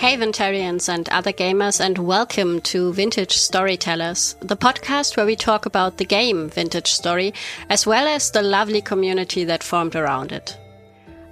Hey, 0.00 0.16
Vintarians 0.16 0.88
and 0.88 1.06
other 1.10 1.30
gamers, 1.30 1.78
and 1.78 1.98
welcome 1.98 2.62
to 2.62 2.90
Vintage 2.94 3.36
Storytellers, 3.36 4.34
the 4.40 4.56
podcast 4.56 5.14
where 5.14 5.26
we 5.26 5.36
talk 5.36 5.66
about 5.66 5.98
the 5.98 6.06
game 6.06 6.48
Vintage 6.48 6.90
Story, 6.90 7.34
as 7.68 7.86
well 7.86 8.08
as 8.08 8.30
the 8.30 8.40
lovely 8.40 8.80
community 8.80 9.44
that 9.44 9.62
formed 9.62 9.94
around 9.94 10.32
it. 10.32 10.56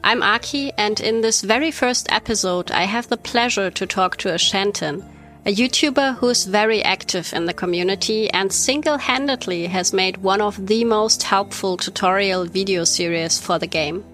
I'm 0.05 0.23
Aki, 0.23 0.73
and 0.77 1.01
in 1.01 1.23
this 1.23 1.41
very 1.41 1.71
first 1.71 2.13
episode, 2.13 2.71
I 2.71 2.83
have 2.83 3.09
the 3.09 3.17
pleasure 3.17 3.71
to 3.71 3.87
talk 3.87 4.19
to 4.19 4.35
Ashantin, 4.35 5.03
a 5.47 5.55
YouTuber 5.55 6.17
who 6.17 6.29
is 6.29 6.45
very 6.45 6.85
active 6.85 7.33
in 7.33 7.47
the 7.47 7.55
community 7.55 8.29
and 8.33 8.53
single 8.53 8.99
handedly 8.99 9.67
has 9.69 9.95
made 9.95 10.19
one 10.19 10.43
of 10.43 10.67
the 10.67 10.85
most 10.85 11.23
helpful 11.23 11.79
tutorial 11.79 12.45
video 12.45 12.85
series 12.85 13.41
for 13.41 13.59
the 13.59 13.67
game. 13.67 14.05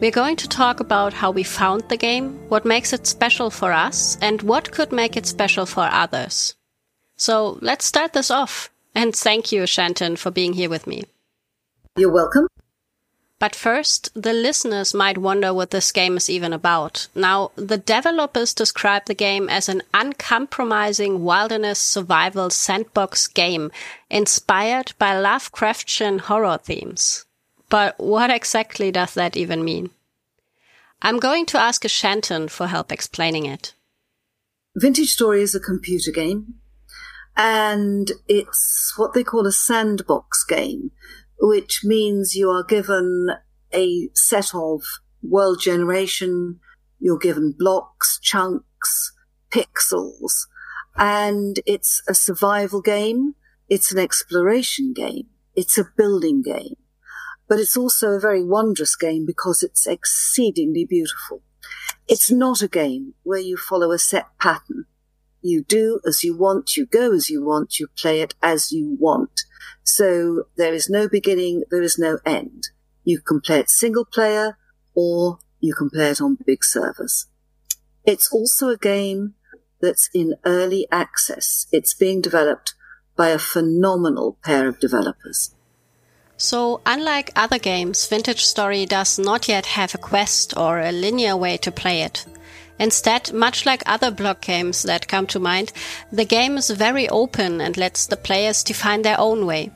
We're 0.00 0.10
going 0.10 0.36
to 0.36 0.48
talk 0.48 0.80
about 0.80 1.12
how 1.14 1.30
we 1.30 1.44
found 1.44 1.88
the 1.88 1.96
game, 1.96 2.38
what 2.48 2.64
makes 2.64 2.92
it 2.92 3.06
special 3.06 3.48
for 3.48 3.72
us, 3.72 4.18
and 4.20 4.42
what 4.42 4.72
could 4.72 4.92
make 4.92 5.16
it 5.16 5.24
special 5.24 5.66
for 5.66 5.88
others. 5.90 6.54
So 7.16 7.58
let's 7.62 7.84
start 7.84 8.12
this 8.12 8.30
off. 8.30 8.70
And 8.94 9.14
thank 9.14 9.50
you, 9.52 9.66
Shantin, 9.66 10.16
for 10.16 10.30
being 10.30 10.52
here 10.52 10.68
with 10.68 10.86
me. 10.86 11.04
You're 11.96 12.12
welcome. 12.12 12.48
But 13.38 13.56
first, 13.56 14.10
the 14.14 14.32
listeners 14.32 14.94
might 14.94 15.18
wonder 15.18 15.52
what 15.52 15.70
this 15.70 15.92
game 15.92 16.16
is 16.16 16.30
even 16.30 16.52
about. 16.52 17.08
Now, 17.14 17.50
the 17.56 17.78
developers 17.78 18.54
describe 18.54 19.06
the 19.06 19.14
game 19.14 19.48
as 19.48 19.68
an 19.68 19.82
uncompromising 19.92 21.24
wilderness 21.24 21.78
survival 21.78 22.50
sandbox 22.50 23.26
game 23.26 23.70
inspired 24.10 24.92
by 24.98 25.14
Lovecraftian 25.14 26.20
horror 26.20 26.58
themes. 26.58 27.26
But 27.74 27.98
what 27.98 28.30
exactly 28.30 28.92
does 28.92 29.14
that 29.14 29.36
even 29.36 29.64
mean? 29.64 29.90
I'm 31.02 31.18
going 31.18 31.44
to 31.46 31.60
ask 31.60 31.84
Ashantin 31.84 32.48
for 32.48 32.68
help 32.68 32.92
explaining 32.92 33.46
it. 33.46 33.74
Vintage 34.76 35.10
Story 35.10 35.42
is 35.42 35.56
a 35.56 35.60
computer 35.60 36.12
game, 36.12 36.54
and 37.36 38.12
it's 38.28 38.94
what 38.96 39.12
they 39.12 39.24
call 39.24 39.44
a 39.44 39.50
sandbox 39.50 40.44
game, 40.44 40.92
which 41.40 41.80
means 41.82 42.36
you 42.36 42.48
are 42.48 42.62
given 42.62 43.30
a 43.72 44.08
set 44.14 44.54
of 44.54 44.84
world 45.20 45.60
generation, 45.60 46.60
you're 47.00 47.18
given 47.18 47.56
blocks, 47.58 48.20
chunks, 48.22 49.12
pixels, 49.50 50.46
and 50.94 51.58
it's 51.66 52.04
a 52.06 52.14
survival 52.14 52.80
game, 52.80 53.34
it's 53.68 53.90
an 53.90 53.98
exploration 53.98 54.92
game, 54.92 55.26
it's 55.56 55.76
a 55.76 55.88
building 55.96 56.40
game 56.40 56.76
but 57.48 57.58
it's 57.58 57.76
also 57.76 58.12
a 58.12 58.20
very 58.20 58.42
wondrous 58.42 58.96
game 58.96 59.26
because 59.26 59.62
it's 59.62 59.86
exceedingly 59.86 60.84
beautiful. 60.84 61.42
It's 62.08 62.30
not 62.30 62.62
a 62.62 62.68
game 62.68 63.14
where 63.22 63.40
you 63.40 63.56
follow 63.56 63.90
a 63.92 63.98
set 63.98 64.26
pattern. 64.38 64.86
You 65.40 65.62
do 65.62 66.00
as 66.06 66.24
you 66.24 66.36
want, 66.36 66.76
you 66.76 66.86
go 66.86 67.12
as 67.12 67.28
you 67.28 67.44
want, 67.44 67.78
you 67.78 67.88
play 67.96 68.20
it 68.20 68.34
as 68.42 68.72
you 68.72 68.96
want. 68.98 69.42
So 69.82 70.44
there 70.56 70.72
is 70.72 70.88
no 70.88 71.08
beginning, 71.08 71.64
there 71.70 71.82
is 71.82 71.98
no 71.98 72.18
end. 72.24 72.68
You 73.04 73.20
can 73.20 73.40
play 73.40 73.60
it 73.60 73.70
single 73.70 74.06
player 74.06 74.56
or 74.94 75.38
you 75.60 75.74
can 75.74 75.90
play 75.90 76.10
it 76.10 76.20
on 76.20 76.38
big 76.46 76.64
servers. 76.64 77.26
It's 78.04 78.30
also 78.32 78.68
a 78.68 78.76
game 78.76 79.34
that's 79.80 80.08
in 80.14 80.34
early 80.44 80.86
access. 80.90 81.66
It's 81.72 81.94
being 81.94 82.20
developed 82.20 82.74
by 83.16 83.28
a 83.28 83.38
phenomenal 83.38 84.38
pair 84.42 84.68
of 84.68 84.80
developers. 84.80 85.53
So, 86.36 86.80
unlike 86.84 87.30
other 87.36 87.58
games, 87.58 88.06
Vintage 88.06 88.44
Story 88.44 88.86
does 88.86 89.18
not 89.18 89.48
yet 89.48 89.66
have 89.66 89.94
a 89.94 89.98
quest 89.98 90.56
or 90.56 90.80
a 90.80 90.92
linear 90.92 91.36
way 91.36 91.56
to 91.58 91.70
play 91.70 92.02
it. 92.02 92.26
Instead, 92.78 93.32
much 93.32 93.66
like 93.66 93.82
other 93.86 94.10
block 94.10 94.40
games 94.40 94.82
that 94.82 95.06
come 95.06 95.26
to 95.28 95.38
mind, 95.38 95.72
the 96.10 96.24
game 96.24 96.56
is 96.56 96.70
very 96.70 97.08
open 97.08 97.60
and 97.60 97.76
lets 97.76 98.06
the 98.06 98.16
players 98.16 98.64
define 98.64 99.02
their 99.02 99.18
own 99.18 99.46
way. 99.46 99.70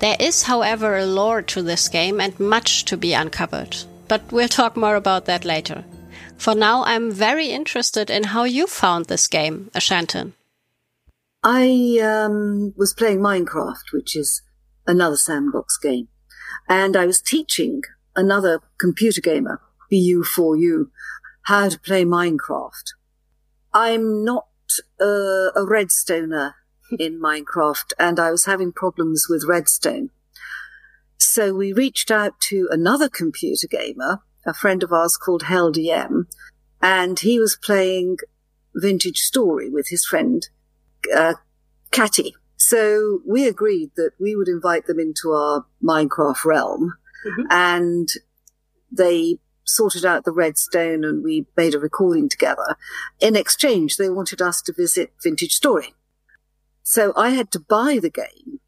There 0.00 0.16
is, 0.18 0.42
however, 0.42 0.98
a 0.98 1.06
lore 1.06 1.42
to 1.42 1.62
this 1.62 1.88
game 1.88 2.20
and 2.20 2.38
much 2.40 2.84
to 2.86 2.96
be 2.96 3.12
uncovered. 3.12 3.76
But 4.08 4.32
we'll 4.32 4.48
talk 4.48 4.76
more 4.76 4.96
about 4.96 5.26
that 5.26 5.44
later. 5.44 5.84
For 6.36 6.56
now, 6.56 6.82
I'm 6.82 7.12
very 7.12 7.46
interested 7.46 8.10
in 8.10 8.24
how 8.24 8.42
you 8.42 8.66
found 8.66 9.06
this 9.06 9.28
game, 9.28 9.70
Ashantin. 9.74 10.32
I 11.44 12.00
um, 12.02 12.74
was 12.76 12.94
playing 12.94 13.20
Minecraft, 13.20 13.92
which 13.92 14.16
is 14.16 14.42
another 14.86 15.16
sandbox 15.16 15.78
game. 15.78 16.08
And 16.68 16.96
I 16.96 17.06
was 17.06 17.20
teaching 17.20 17.82
another 18.14 18.60
computer 18.78 19.20
gamer, 19.20 19.60
BU4U, 19.92 20.90
how 21.42 21.68
to 21.68 21.78
play 21.78 22.04
Minecraft. 22.04 22.92
I'm 23.72 24.24
not 24.24 24.46
uh, 25.00 25.50
a 25.54 25.66
redstoner 25.66 26.54
in 26.98 27.20
Minecraft 27.20 27.92
and 27.98 28.20
I 28.20 28.30
was 28.30 28.44
having 28.44 28.72
problems 28.72 29.26
with 29.28 29.44
redstone. 29.46 30.10
So 31.18 31.54
we 31.54 31.72
reached 31.72 32.10
out 32.10 32.40
to 32.48 32.68
another 32.70 33.08
computer 33.08 33.66
gamer, 33.66 34.20
a 34.46 34.52
friend 34.52 34.82
of 34.82 34.92
ours 34.92 35.16
called 35.16 35.44
HellDM, 35.44 36.26
and 36.82 37.18
he 37.20 37.38
was 37.38 37.56
playing 37.56 38.18
Vintage 38.74 39.18
Story 39.18 39.70
with 39.70 39.88
his 39.88 40.04
friend, 40.04 40.46
uh, 41.14 41.34
Catty. 41.90 42.34
So 42.64 43.22
we 43.26 43.48
agreed 43.48 43.90
that 43.96 44.12
we 44.20 44.36
would 44.36 44.46
invite 44.46 44.86
them 44.86 45.00
into 45.00 45.32
our 45.32 45.66
Minecraft 45.82 46.44
realm 46.44 46.94
mm-hmm. 47.26 47.42
and 47.50 48.08
they 48.90 49.38
sorted 49.64 50.04
out 50.04 50.24
the 50.24 50.30
redstone 50.30 51.02
and 51.02 51.24
we 51.24 51.46
made 51.56 51.74
a 51.74 51.80
recording 51.80 52.28
together. 52.28 52.76
In 53.18 53.34
exchange, 53.34 53.96
they 53.96 54.08
wanted 54.08 54.40
us 54.40 54.62
to 54.62 54.72
visit 54.72 55.12
Vintage 55.24 55.54
Story. 55.54 55.92
So 56.84 57.12
I 57.16 57.30
had 57.30 57.50
to 57.50 57.58
buy 57.58 57.98
the 58.00 58.10
game 58.10 58.60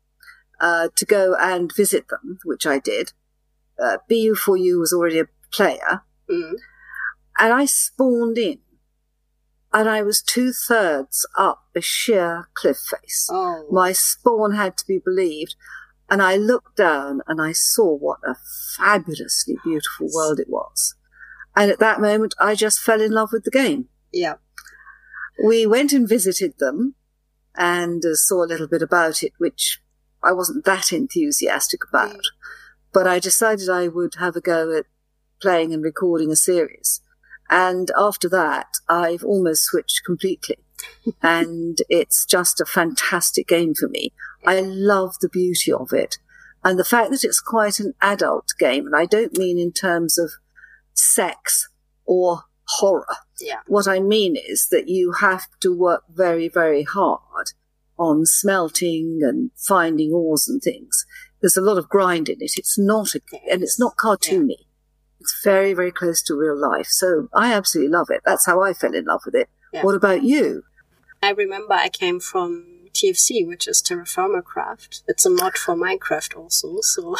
uh, 0.60 0.88
to 0.96 1.04
go 1.04 1.36
and 1.38 1.72
visit 1.72 2.08
them, 2.08 2.40
which 2.44 2.66
I 2.66 2.80
did. 2.80 3.12
Uh, 3.80 3.98
BU4U 4.10 4.80
was 4.80 4.92
already 4.92 5.20
a 5.20 5.28
player. 5.52 6.02
Mm. 6.28 6.54
And 7.38 7.52
I 7.52 7.64
spawned 7.66 8.38
in 8.38 8.58
and 9.74 9.88
I 9.88 10.02
was 10.02 10.22
two 10.22 10.52
thirds 10.52 11.26
up 11.36 11.64
a 11.74 11.80
sheer 11.80 12.48
cliff 12.54 12.78
face. 12.78 13.28
Oh. 13.30 13.66
My 13.72 13.90
spawn 13.90 14.54
had 14.54 14.76
to 14.78 14.86
be 14.86 15.00
believed. 15.04 15.56
And 16.08 16.22
I 16.22 16.36
looked 16.36 16.76
down 16.76 17.22
and 17.26 17.42
I 17.42 17.50
saw 17.52 17.96
what 17.96 18.20
a 18.24 18.36
fabulously 18.76 19.56
beautiful 19.64 20.08
world 20.14 20.38
it 20.38 20.48
was. 20.48 20.94
And 21.56 21.72
at 21.72 21.80
that 21.80 22.00
moment, 22.00 22.36
I 22.38 22.54
just 22.54 22.78
fell 22.78 23.00
in 23.00 23.10
love 23.10 23.30
with 23.32 23.42
the 23.42 23.50
game. 23.50 23.88
Yeah. 24.12 24.34
We 25.44 25.66
went 25.66 25.92
and 25.92 26.08
visited 26.08 26.58
them 26.58 26.94
and 27.56 28.04
uh, 28.04 28.14
saw 28.14 28.44
a 28.44 28.46
little 28.46 28.68
bit 28.68 28.82
about 28.82 29.24
it, 29.24 29.32
which 29.38 29.80
I 30.22 30.30
wasn't 30.30 30.64
that 30.66 30.92
enthusiastic 30.92 31.80
about. 31.88 32.20
But 32.92 33.08
I 33.08 33.18
decided 33.18 33.68
I 33.68 33.88
would 33.88 34.16
have 34.20 34.36
a 34.36 34.40
go 34.40 34.76
at 34.76 34.86
playing 35.40 35.72
and 35.72 35.82
recording 35.82 36.30
a 36.30 36.36
series. 36.36 37.00
And 37.54 37.92
after 37.96 38.28
that, 38.30 38.66
I've 38.88 39.22
almost 39.22 39.62
switched 39.62 40.02
completely. 40.04 40.58
and 41.22 41.78
it's 41.88 42.26
just 42.26 42.60
a 42.60 42.64
fantastic 42.64 43.46
game 43.46 43.74
for 43.74 43.88
me. 43.88 44.12
I 44.44 44.60
love 44.60 45.14
the 45.20 45.28
beauty 45.28 45.72
of 45.72 45.92
it. 45.92 46.18
And 46.64 46.80
the 46.80 46.84
fact 46.84 47.12
that 47.12 47.22
it's 47.22 47.40
quite 47.40 47.78
an 47.78 47.94
adult 48.00 48.54
game, 48.58 48.86
and 48.86 48.96
I 48.96 49.06
don't 49.06 49.38
mean 49.38 49.56
in 49.56 49.70
terms 49.70 50.18
of 50.18 50.32
sex 50.94 51.68
or 52.04 52.42
horror. 52.66 53.06
Yeah. 53.40 53.60
What 53.68 53.86
I 53.86 54.00
mean 54.00 54.34
is 54.34 54.66
that 54.72 54.88
you 54.88 55.12
have 55.20 55.46
to 55.60 55.72
work 55.72 56.02
very, 56.12 56.48
very 56.48 56.82
hard 56.82 57.52
on 57.96 58.26
smelting 58.26 59.20
and 59.22 59.52
finding 59.56 60.12
ores 60.12 60.48
and 60.48 60.60
things. 60.60 61.06
There's 61.40 61.56
a 61.56 61.62
lot 61.62 61.78
of 61.78 61.88
grind 61.88 62.28
in 62.28 62.38
it. 62.40 62.54
It's 62.56 62.76
not 62.76 63.14
a, 63.14 63.20
and 63.48 63.62
it's 63.62 63.78
not 63.78 63.96
cartoony. 63.96 64.63
It's 65.24 65.42
very, 65.42 65.72
very 65.72 65.90
close 65.90 66.20
to 66.24 66.34
real 66.34 66.54
life. 66.54 66.88
So 66.88 67.28
I 67.32 67.54
absolutely 67.54 67.90
love 67.90 68.10
it. 68.10 68.20
That's 68.26 68.44
how 68.44 68.62
I 68.62 68.74
fell 68.74 68.92
in 68.92 69.06
love 69.06 69.22
with 69.24 69.34
it. 69.34 69.48
Yeah. 69.72 69.82
What 69.82 69.94
about 69.94 70.22
you? 70.22 70.64
I 71.22 71.30
remember 71.30 71.72
I 71.72 71.88
came 71.88 72.20
from 72.20 72.66
TFC, 72.92 73.46
which 73.48 73.66
is 73.66 73.80
Terra 73.80 74.04
Firmacraft. 74.04 75.02
It's 75.08 75.24
a 75.24 75.30
mod 75.30 75.56
for 75.56 75.74
Minecraft 75.74 76.36
also. 76.36 76.76
So 76.82 77.16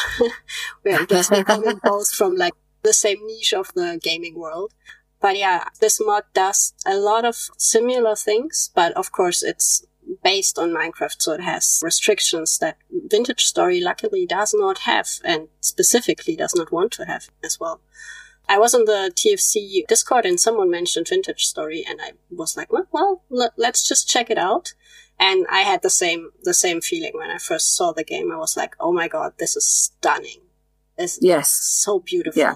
we're 0.83 1.07
coming 1.07 1.79
both 1.83 2.11
from 2.11 2.35
like 2.35 2.53
the 2.83 2.93
same 2.93 3.25
niche 3.25 3.53
of 3.53 3.73
the 3.73 3.99
gaming 3.99 4.37
world. 4.37 4.71
But 5.19 5.39
yeah, 5.39 5.69
this 5.81 5.99
mod 5.99 6.25
does 6.35 6.73
a 6.85 6.95
lot 6.95 7.25
of 7.25 7.35
similar 7.57 8.15
things, 8.15 8.69
but 8.75 8.93
of 8.93 9.11
course 9.11 9.41
it's 9.41 9.83
based 10.25 10.57
on 10.57 10.73
Minecraft, 10.73 11.17
so 11.19 11.33
it 11.33 11.41
has 11.41 11.79
restrictions 11.83 12.57
that 12.57 12.77
Vintage 12.89 13.45
Story 13.45 13.79
luckily 13.79 14.25
does 14.25 14.55
not 14.57 14.79
have 14.79 15.07
and 15.23 15.49
specifically 15.61 16.35
does 16.35 16.55
not 16.55 16.71
want 16.71 16.91
to 16.93 17.05
have 17.05 17.29
as 17.43 17.59
well. 17.59 17.79
I 18.49 18.57
was 18.57 18.73
on 18.73 18.85
the 18.85 19.11
TFC 19.13 19.85
Discord 19.87 20.25
and 20.25 20.39
someone 20.39 20.71
mentioned 20.71 21.07
Vintage 21.07 21.45
Story 21.45 21.85
and 21.87 21.99
I 22.01 22.13
was 22.31 22.57
like, 22.57 22.73
well, 22.73 22.87
well 22.91 23.21
let's 23.55 23.87
just 23.87 24.09
check 24.09 24.31
it 24.31 24.39
out. 24.39 24.73
And 25.19 25.45
I 25.51 25.59
had 25.59 25.83
the 25.83 25.91
same, 25.91 26.31
the 26.41 26.55
same 26.55 26.81
feeling 26.81 27.11
when 27.13 27.29
I 27.29 27.37
first 27.37 27.75
saw 27.75 27.91
the 27.91 28.03
game. 28.03 28.31
I 28.31 28.37
was 28.37 28.57
like, 28.57 28.75
oh 28.79 28.91
my 28.91 29.07
God, 29.07 29.33
this 29.37 29.55
is 29.55 29.67
stunning. 29.71 30.41
This 30.97 31.19
yes. 31.21 31.49
so 31.51 31.99
beautiful. 31.99 32.41
Yeah. 32.41 32.55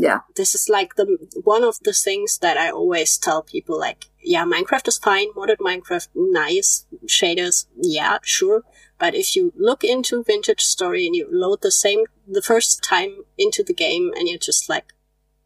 Yeah. 0.00 0.20
this 0.36 0.54
is 0.54 0.68
like 0.68 0.94
the 0.96 1.06
one 1.44 1.64
of 1.64 1.78
the 1.84 1.92
things 1.92 2.38
that 2.38 2.56
I 2.56 2.70
always 2.70 3.18
tell 3.18 3.42
people 3.42 3.78
like, 3.78 4.06
yeah, 4.22 4.44
Minecraft 4.44 4.88
is 4.88 4.98
fine, 4.98 5.32
modded 5.34 5.58
Minecraft, 5.58 6.08
nice, 6.14 6.86
shaders, 7.06 7.66
yeah, 7.76 8.18
sure. 8.22 8.62
But 8.98 9.14
if 9.14 9.34
you 9.34 9.52
look 9.56 9.82
into 9.84 10.22
Vintage 10.22 10.62
Story 10.62 11.06
and 11.06 11.14
you 11.16 11.26
load 11.30 11.62
the 11.62 11.70
same, 11.72 12.04
the 12.28 12.42
first 12.42 12.82
time 12.84 13.24
into 13.36 13.62
the 13.64 13.74
game 13.74 14.12
and 14.16 14.28
you're 14.28 14.38
just 14.38 14.68
like, 14.68 14.92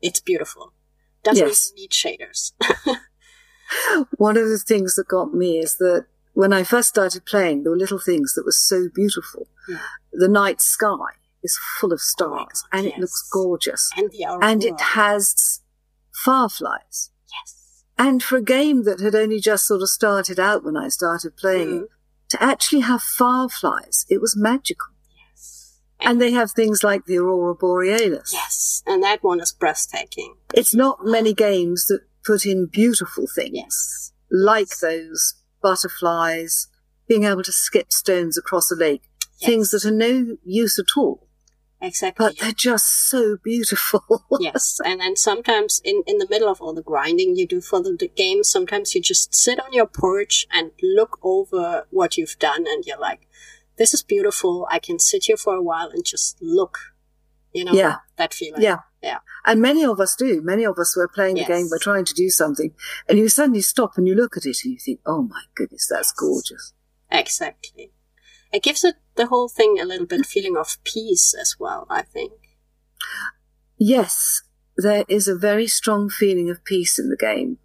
it's 0.02 0.20
beautiful. 0.20 0.72
Doesn't 1.22 1.46
Yes. 1.46 1.72
need 1.75 1.90
shaders. 1.90 2.52
One 4.19 4.37
of 4.37 4.49
the 4.49 4.58
things 4.58 4.94
that 4.94 5.08
got 5.08 5.34
me 5.34 5.58
is 5.58 5.76
that 5.78 6.06
when 6.34 6.52
I 6.52 6.62
first 6.62 6.88
started 6.90 7.25
playing, 7.25 7.62
there 7.62 7.72
were 7.72 7.78
little 7.78 7.99
things 7.99 8.34
that 8.34 8.44
were 8.44 8.52
so 8.52 8.88
beautiful. 8.94 9.49
Yeah. 9.69 9.78
The 10.12 10.28
night 10.28 10.60
sky 10.60 11.14
is 11.46 11.58
full 11.81 11.93
of 11.93 12.00
stars 12.00 12.62
God, 12.70 12.78
and 12.78 12.87
it 12.87 12.98
looks 12.98 13.22
gorgeous. 13.32 13.90
and 13.96 14.10
the. 14.10 14.22
And 14.43 14.62
it 14.64 14.81
has 14.81 15.60
fireflies. 16.25 17.10
yes. 17.32 17.84
And 17.98 18.22
for 18.22 18.37
a 18.37 18.43
game 18.43 18.84
that 18.84 19.00
had 19.00 19.14
only 19.14 19.40
just 19.40 19.66
sort 19.66 19.82
of 19.82 19.88
started 19.88 20.38
out 20.38 20.64
when 20.64 20.76
I 20.76 20.88
started 20.88 21.37
playing 21.37 21.69
Mm. 21.69 21.82
it, 21.84 21.88
to 22.31 22.43
actually 22.43 22.81
have 22.82 23.02
fireflies, 23.02 24.04
it 24.08 24.20
was 24.20 24.37
magical. 24.37 24.93
Yes. 25.16 25.78
And 26.00 26.20
they 26.20 26.32
have 26.32 26.50
things 26.52 26.82
like 26.82 27.06
the 27.06 27.19
Aurora 27.19 27.54
Borealis. 27.54 28.31
Yes. 28.32 28.82
And 28.87 29.02
that 29.02 29.22
one 29.22 29.40
is 29.40 29.52
breathtaking. 29.52 30.34
It's 30.54 30.75
not 30.75 31.04
many 31.16 31.32
games 31.32 31.87
that 31.87 32.00
put 32.25 32.44
in 32.44 32.66
beautiful 32.66 33.26
things 33.32 33.54
Yes. 33.54 34.12
like 34.31 34.78
those 34.78 35.34
butterflies, 35.62 36.66
being 37.08 37.25
able 37.25 37.42
to 37.44 37.52
skip 37.52 37.92
stones 37.92 38.37
across 38.37 38.70
a 38.70 38.75
lake, 38.76 39.02
things 39.40 39.70
that 39.70 39.84
are 39.84 39.90
no 40.08 40.37
use 40.44 40.78
at 40.78 40.96
all, 40.96 41.25
Exactly. 41.81 42.25
but 42.26 42.38
they're 42.38 42.52
just 42.52 43.08
so 43.11 43.37
beautiful. 43.43 44.25
yes, 44.40 44.81
and 44.84 45.00
then 45.00 45.14
sometimes 45.17 45.81
in, 45.84 46.02
in 46.06 46.19
the 46.19 46.26
middle 46.31 46.49
of 46.49 46.61
all 46.61 46.73
the 46.73 46.82
grinding 46.82 47.37
you 47.37 47.46
do 47.46 47.61
for 47.61 47.82
the, 47.82 47.94
the 47.99 48.08
game, 48.08 48.43
sometimes 48.44 48.94
you 48.94 49.02
just 49.02 49.34
sit 49.34 49.61
on 49.61 49.73
your 49.73 49.87
porch 49.87 50.46
and 50.52 50.70
look 50.82 51.19
over 51.23 51.87
what 51.90 52.17
you've 52.17 52.38
done, 52.38 52.64
and 52.67 52.84
you're 52.87 52.99
like, 52.99 53.28
"This 53.76 53.93
is 53.93 54.02
beautiful. 54.02 54.67
I 54.70 54.78
can 54.78 54.99
sit 54.99 55.25
here 55.25 55.37
for 55.37 55.55
a 55.55 55.62
while 55.62 55.90
and 55.90 56.05
just 56.05 56.38
look." 56.40 56.78
You 57.52 57.64
know, 57.64 57.73
Yeah. 57.73 57.96
that 58.17 58.34
feeling. 58.34 58.61
Yeah. 58.62 58.81
yeah, 59.02 59.19
And 59.46 59.62
many 59.62 59.82
of 59.84 59.99
us 59.99 60.14
do. 60.14 60.43
Many 60.43 60.64
of 60.64 60.78
us 60.78 60.94
were 60.96 61.08
playing 61.08 61.37
Yes. 61.38 61.46
the 61.46 61.55
game, 61.55 61.69
we're 61.70 61.78
trying 61.78 62.05
to 62.05 62.12
do 62.12 62.28
something, 62.28 62.75
and 63.08 63.19
you 63.19 63.28
suddenly 63.31 63.62
stop 63.62 63.96
and 63.96 64.06
you 64.06 64.14
look 64.14 64.37
at 64.37 64.44
it 64.44 64.58
and 64.64 64.73
you 64.75 64.78
think, 64.78 65.00
oh 65.06 65.23
my 65.23 65.43
goodness, 65.55 65.87
that's 65.90 66.08
Yes. 66.08 66.19
gorgeous. 66.19 66.73
exactly. 67.11 67.93
It 68.52 68.62
gives 68.62 68.84
it 68.84 68.96
the 69.16 69.26
whole 69.26 69.48
thing 69.48 69.78
a 69.81 69.84
little 69.84 70.06
bit 70.06 70.25
feeling 70.26 70.56
of 70.56 70.78
peace 70.84 71.34
as 71.40 71.56
well. 71.58 71.87
I 71.90 72.02
think. 72.02 72.32
Yes, 73.78 74.43
there 74.76 75.04
is 75.08 75.28
a 75.28 75.34
very 75.37 75.66
strong 75.66 76.08
feeling 76.08 76.50
of 76.50 76.64
peace 76.64 76.98
in 76.98 77.10
the 77.10 77.16
game. 77.16 77.58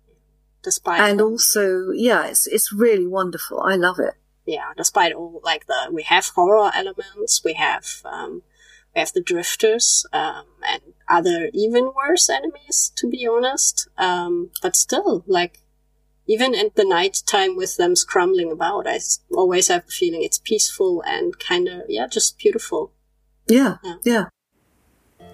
Despite 0.63 0.99
And 1.01 1.21
all- 1.21 1.31
also, 1.31 1.91
yeah, 1.91 2.25
it's, 2.27 2.45
it's 2.47 2.71
really 2.73 3.07
wonderful. 3.07 3.61
I 3.61 3.75
love 3.75 3.99
it. 3.99 4.13
yeah, 4.45 4.73
despite 4.75 5.13
all 5.13 5.39
like 5.43 5.65
the 5.67 5.89
we 5.91 6.03
have 6.03 6.27
horror 6.35 6.71
elements, 6.75 7.41
we 7.43 7.53
have 7.53 8.01
um, 8.05 8.43
we 8.93 8.99
have 8.99 9.13
the 9.13 9.21
drifters 9.21 10.05
um, 10.13 10.45
and 10.67 10.81
other 11.07 11.49
even 11.53 11.91
worse 11.95 12.29
enemies, 12.29 12.91
to 12.97 13.07
be 13.07 13.25
honest. 13.27 13.87
Um, 13.97 14.51
but 14.61 14.75
still, 14.75 15.23
like 15.27 15.61
even 16.27 16.55
at 16.55 16.75
the 16.75 16.85
night 16.85 17.23
time 17.25 17.55
with 17.55 17.77
them 17.77 17.95
scrambling 17.95 18.51
about, 18.51 18.87
I 18.87 18.99
always 19.31 19.67
have 19.67 19.85
the 19.85 19.91
feeling 19.91 20.23
it's 20.23 20.39
peaceful 20.39 21.03
and 21.05 21.37
kind 21.39 21.67
of 21.67 21.81
yeah, 21.89 22.07
just 22.07 22.37
beautiful. 22.37 22.91
Yeah, 23.47 23.77
Yeah. 23.83 23.95
yeah. 24.03 24.25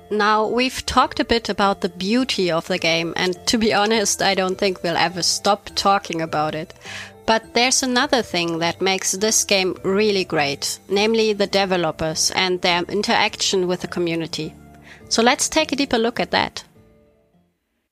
Now, 0.10 0.48
we've 0.48 0.86
talked 0.86 1.20
a 1.20 1.26
bit 1.26 1.50
about 1.50 1.82
the 1.82 1.90
beauty 1.90 2.50
of 2.50 2.68
the 2.68 2.78
game, 2.78 3.14
and 3.18 3.46
to 3.48 3.58
be 3.58 3.74
honest, 3.74 4.22
I 4.22 4.36
don't 4.36 4.58
think 4.58 4.82
we'll 4.82 4.96
ever 4.96 5.22
stop 5.22 5.70
talking 5.76 6.22
about 6.22 6.56
it. 6.56 6.74
But 7.26 7.54
there's 7.54 7.84
another 7.84 8.22
thing 8.22 8.60
that 8.60 8.80
makes 8.80 9.12
this 9.12 9.44
game 9.44 9.76
really 9.84 10.24
great, 10.24 10.80
namely 10.88 11.34
the 11.34 11.46
developers 11.46 12.32
and 12.32 12.62
their 12.62 12.84
interaction 12.84 13.68
with 13.68 13.82
the 13.82 13.90
community. 13.90 14.54
So 15.10 15.22
let's 15.22 15.50
take 15.50 15.74
a 15.74 15.76
deeper 15.76 15.98
look 15.98 16.22
at 16.22 16.32
that. 16.32 16.64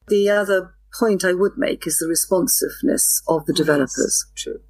The 0.07 0.29
other 0.29 0.74
point 0.99 1.23
I 1.25 1.33
would 1.33 1.57
make 1.57 1.85
is 1.87 1.97
the 1.99 2.07
responsiveness 2.07 3.21
of 3.27 3.45
the 3.45 3.53
developers. 3.53 4.25
True. 4.35 4.61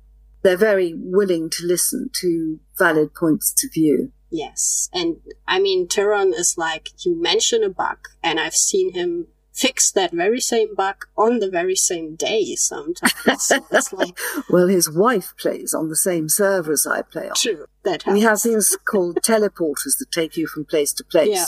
They're 0.41 0.57
very 0.57 0.93
willing 0.95 1.49
to 1.51 1.65
listen 1.65 2.09
to 2.21 2.59
valid 2.77 3.13
points 3.15 3.63
of 3.63 3.73
view. 3.73 4.11
Yes. 4.29 4.89
And 4.93 5.17
I 5.47 5.59
mean, 5.59 5.87
Tyron 5.87 6.33
is 6.37 6.57
like, 6.57 6.89
you 7.05 7.19
mention 7.19 7.63
a 7.63 7.69
bug, 7.69 7.97
and 8.21 8.39
I've 8.39 8.55
seen 8.55 8.93
him 8.93 9.27
fix 9.53 9.89
that 9.91 10.11
very 10.11 10.41
same 10.41 10.75
bug 10.75 11.05
on 11.17 11.39
the 11.39 11.49
very 11.49 11.75
same 11.77 12.15
day 12.15 12.55
sometimes. 12.55 13.51
like, 13.93 14.19
Well, 14.49 14.67
his 14.67 14.91
wife 14.91 15.33
plays 15.39 15.73
on 15.73 15.87
the 15.87 15.95
same 15.95 16.27
server 16.27 16.73
as 16.73 16.85
I 16.85 17.03
play 17.03 17.29
on. 17.29 17.35
true. 17.35 17.65
That 17.83 18.05
We 18.05 18.19
have 18.21 18.41
happens. 18.41 18.43
things 18.43 18.77
called 18.85 19.15
teleporters 19.23 19.97
that 19.99 20.11
take 20.11 20.35
you 20.35 20.45
from 20.47 20.65
place 20.65 20.91
to 20.93 21.03
place. 21.05 21.29
Yeah. 21.29 21.45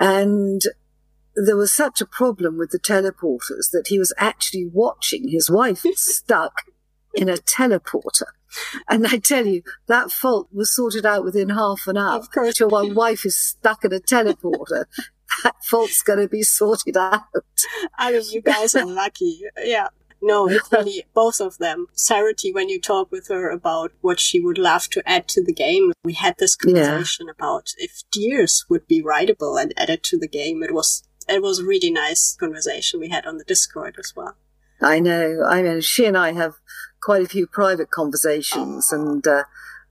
And 0.00 0.60
there 1.36 1.56
was 1.56 1.74
such 1.74 2.00
a 2.00 2.06
problem 2.06 2.58
with 2.58 2.70
the 2.70 2.78
teleporters 2.78 3.70
that 3.72 3.88
he 3.88 3.98
was 3.98 4.12
actually 4.18 4.66
watching 4.72 5.28
his 5.28 5.50
wife 5.50 5.84
stuck 5.94 6.62
in 7.14 7.28
a 7.28 7.34
teleporter. 7.34 8.26
And 8.88 9.06
I 9.06 9.18
tell 9.18 9.46
you, 9.46 9.62
that 9.86 10.10
fault 10.10 10.48
was 10.52 10.74
sorted 10.74 11.04
out 11.04 11.24
within 11.24 11.50
half 11.50 11.86
an 11.86 11.96
hour. 11.96 12.18
Of 12.18 12.30
course. 12.30 12.60
Your 12.60 12.68
one 12.68 12.94
wife 12.94 13.26
is 13.26 13.36
stuck 13.36 13.84
in 13.84 13.92
a 13.92 13.98
teleporter. 13.98 14.84
that 15.44 15.56
fault's 15.64 16.02
going 16.02 16.20
to 16.20 16.28
be 16.28 16.42
sorted 16.42 16.96
out. 16.96 17.22
I 17.98 18.12
mean, 18.12 18.22
you 18.30 18.42
guys 18.42 18.74
are 18.74 18.86
lucky. 18.86 19.42
Yeah. 19.58 19.88
No, 20.22 20.48
it's 20.48 20.72
really 20.72 21.04
both 21.14 21.40
of 21.40 21.58
them. 21.58 21.86
Saraty, 21.94 22.54
when 22.54 22.68
you 22.68 22.80
talk 22.80 23.10
with 23.12 23.28
her 23.28 23.50
about 23.50 23.92
what 24.00 24.18
she 24.18 24.40
would 24.40 24.58
love 24.58 24.88
to 24.90 25.02
add 25.08 25.28
to 25.28 25.44
the 25.44 25.52
game, 25.52 25.92
we 26.04 26.14
had 26.14 26.36
this 26.38 26.56
conversation 26.56 27.28
about 27.28 27.72
if 27.76 28.02
deers 28.10 28.64
would 28.68 28.86
be 28.86 29.02
rideable 29.02 29.56
and 29.56 29.74
added 29.76 30.02
to 30.04 30.18
the 30.18 30.28
game. 30.28 30.62
It 30.62 30.72
was 30.72 31.02
it 31.28 31.42
was 31.42 31.58
a 31.60 31.64
really 31.64 31.90
nice 31.90 32.36
conversation 32.38 33.00
we 33.00 33.08
had 33.08 33.26
on 33.26 33.38
the 33.38 33.44
Discord 33.44 33.96
as 33.98 34.12
well. 34.16 34.36
I 34.80 35.00
know. 35.00 35.42
I 35.46 35.62
know. 35.62 35.80
She 35.80 36.04
and 36.04 36.16
I 36.16 36.32
have 36.32 36.54
quite 37.02 37.22
a 37.22 37.28
few 37.28 37.46
private 37.46 37.90
conversations, 37.90 38.90
and 38.92 39.26
uh, 39.26 39.44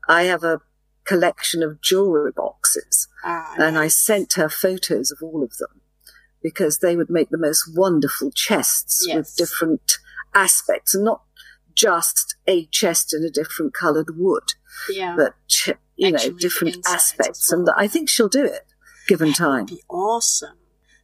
I 0.08 0.24
have 0.24 0.44
a 0.44 0.62
collection 1.06 1.64
of 1.64 1.82
jewelry 1.82 2.32
boxes, 2.32 3.08
Ah, 3.24 3.56
and 3.58 3.78
I 3.78 3.88
sent 3.88 4.34
her 4.34 4.50
photos 4.50 5.12
of 5.12 5.20
all 5.22 5.44
of 5.44 5.58
them 5.58 5.82
because 6.42 6.80
they 6.80 6.96
would 6.96 7.10
make 7.10 7.30
the 7.30 7.38
most 7.38 7.70
wonderful 7.76 8.32
chests 8.32 9.06
Yes. 9.08 9.16
with 9.16 9.36
different 9.36 9.98
aspects, 10.34 10.94
and 10.94 11.04
not 11.06 11.24
just 11.76 12.36
a 12.48 12.66
chest 12.68 13.14
in 13.14 13.24
a 13.24 13.30
different 13.30 13.74
coloured 13.74 14.18
wood, 14.18 14.54
yeah. 14.90 15.16
but 15.16 15.36
you 15.96 16.12
know 16.12 16.16
Actually, 16.18 16.34
the 16.34 16.40
different 16.40 16.78
aspects. 16.88 17.52
well. 17.52 17.62
And 17.62 17.70
I 17.78 17.88
think 17.88 18.10
she'll 18.10 18.30
do 18.30 18.44
it 18.46 18.66
given 19.08 19.30
That 19.30 19.38
time. 19.38 19.66
be 19.66 19.82
awesome. 19.90 20.58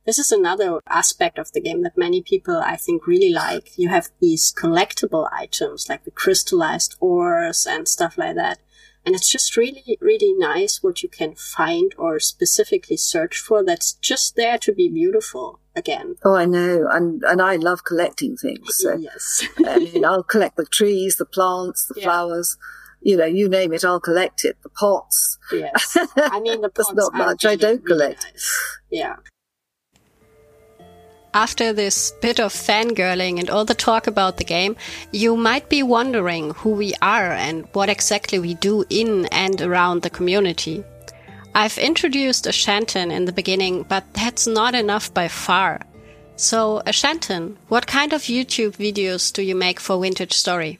This 0.06 0.18
is 0.18 0.32
another 0.32 0.80
aspect 0.88 1.38
of 1.38 1.52
the 1.52 1.62
game 1.62 1.84
that 1.84 1.98
many 1.98 2.22
people, 2.22 2.58
I 2.58 2.78
think, 2.78 3.06
really 3.06 3.32
like. 3.32 3.78
You 3.78 3.90
have 3.90 4.10
these 4.20 4.52
collectible 4.58 5.30
items 5.32 5.88
like 5.88 6.04
the 6.04 6.12
crystallized 6.12 6.96
ores 7.00 7.68
and 7.68 7.88
stuff 7.88 8.18
like 8.18 8.36
that. 8.36 8.60
And 9.06 9.16
it's 9.16 9.30
just 9.32 9.56
really, 9.56 9.98
really 10.02 10.34
nice 10.34 10.82
what 10.84 11.04
you 11.04 11.10
can 11.10 11.36
find 11.36 11.94
or 11.98 12.20
specifically 12.20 12.98
search 12.98 13.38
for 13.40 13.64
that's 13.64 13.94
just 13.94 14.36
there 14.36 14.58
to 14.60 14.74
be 14.74 14.90
beautiful 14.90 15.60
again. 15.76 16.16
Oh, 16.24 16.36
I 16.36 16.46
know, 16.46 16.88
and 16.92 17.24
and 17.24 17.42
I 17.42 17.56
love 17.56 17.84
collecting 17.86 18.36
things. 18.36 18.76
So 18.78 18.96
Yes. 18.98 19.48
I 19.66 19.80
mean, 19.80 20.04
I'll 20.04 20.24
collect 20.24 20.58
the 20.58 20.66
trees, 20.66 21.16
the 21.16 21.26
plants, 21.26 21.86
the 21.86 21.96
Yeah. 22.00 22.06
flowers. 22.06 22.58
You 23.02 23.16
know, 23.16 23.26
you 23.26 23.48
name 23.48 23.72
it, 23.74 23.86
I'll 23.86 24.02
collect 24.02 24.44
it. 24.44 24.58
The 24.64 24.70
pots. 24.70 25.38
yes. 25.54 25.96
I 26.18 26.40
mean, 26.42 26.60
the 26.62 26.70
There's 26.76 26.88
pots 26.88 26.94
not 26.94 27.14
are 27.14 27.28
much 27.28 27.46
I 27.46 27.56
don't 27.56 27.82
really 27.84 27.88
collect. 27.88 28.24
nice. 28.26 28.78
Yeah. 28.92 29.16
After 31.34 31.74
this 31.74 32.12
bit 32.22 32.40
of 32.40 32.52
fangirling 32.54 33.40
and 33.40 33.50
all 33.52 33.64
the 33.64 33.76
talk 33.76 34.08
about 34.08 34.38
the 34.38 34.44
game, 34.44 34.76
you 35.12 35.36
might 35.36 35.70
be 35.70 35.84
wondering 35.84 36.52
who 36.56 36.72
we 36.72 36.94
are 37.02 37.32
and 37.32 37.68
what 37.74 37.88
exactly 37.88 38.40
we 38.40 38.56
do 38.56 38.84
in 38.90 39.28
and 39.28 39.62
around 39.62 40.02
the 40.02 40.10
community. 40.10 40.84
I've 41.54 41.78
introduced 41.78 42.48
Ashantin 42.48 43.12
in 43.12 43.26
the 43.26 43.32
beginning, 43.32 43.84
but 43.84 44.12
that's 44.14 44.48
not 44.48 44.74
enough 44.74 45.14
by 45.14 45.28
far. 45.28 45.82
So, 46.36 46.82
Ashantin, 46.88 47.58
what 47.68 47.86
kind 47.86 48.14
of 48.14 48.22
YouTube 48.24 48.78
videos 48.78 49.32
do 49.32 49.44
you 49.44 49.56
make 49.56 49.80
for 49.80 50.02
Vintage 50.02 50.34
Story? 50.34 50.80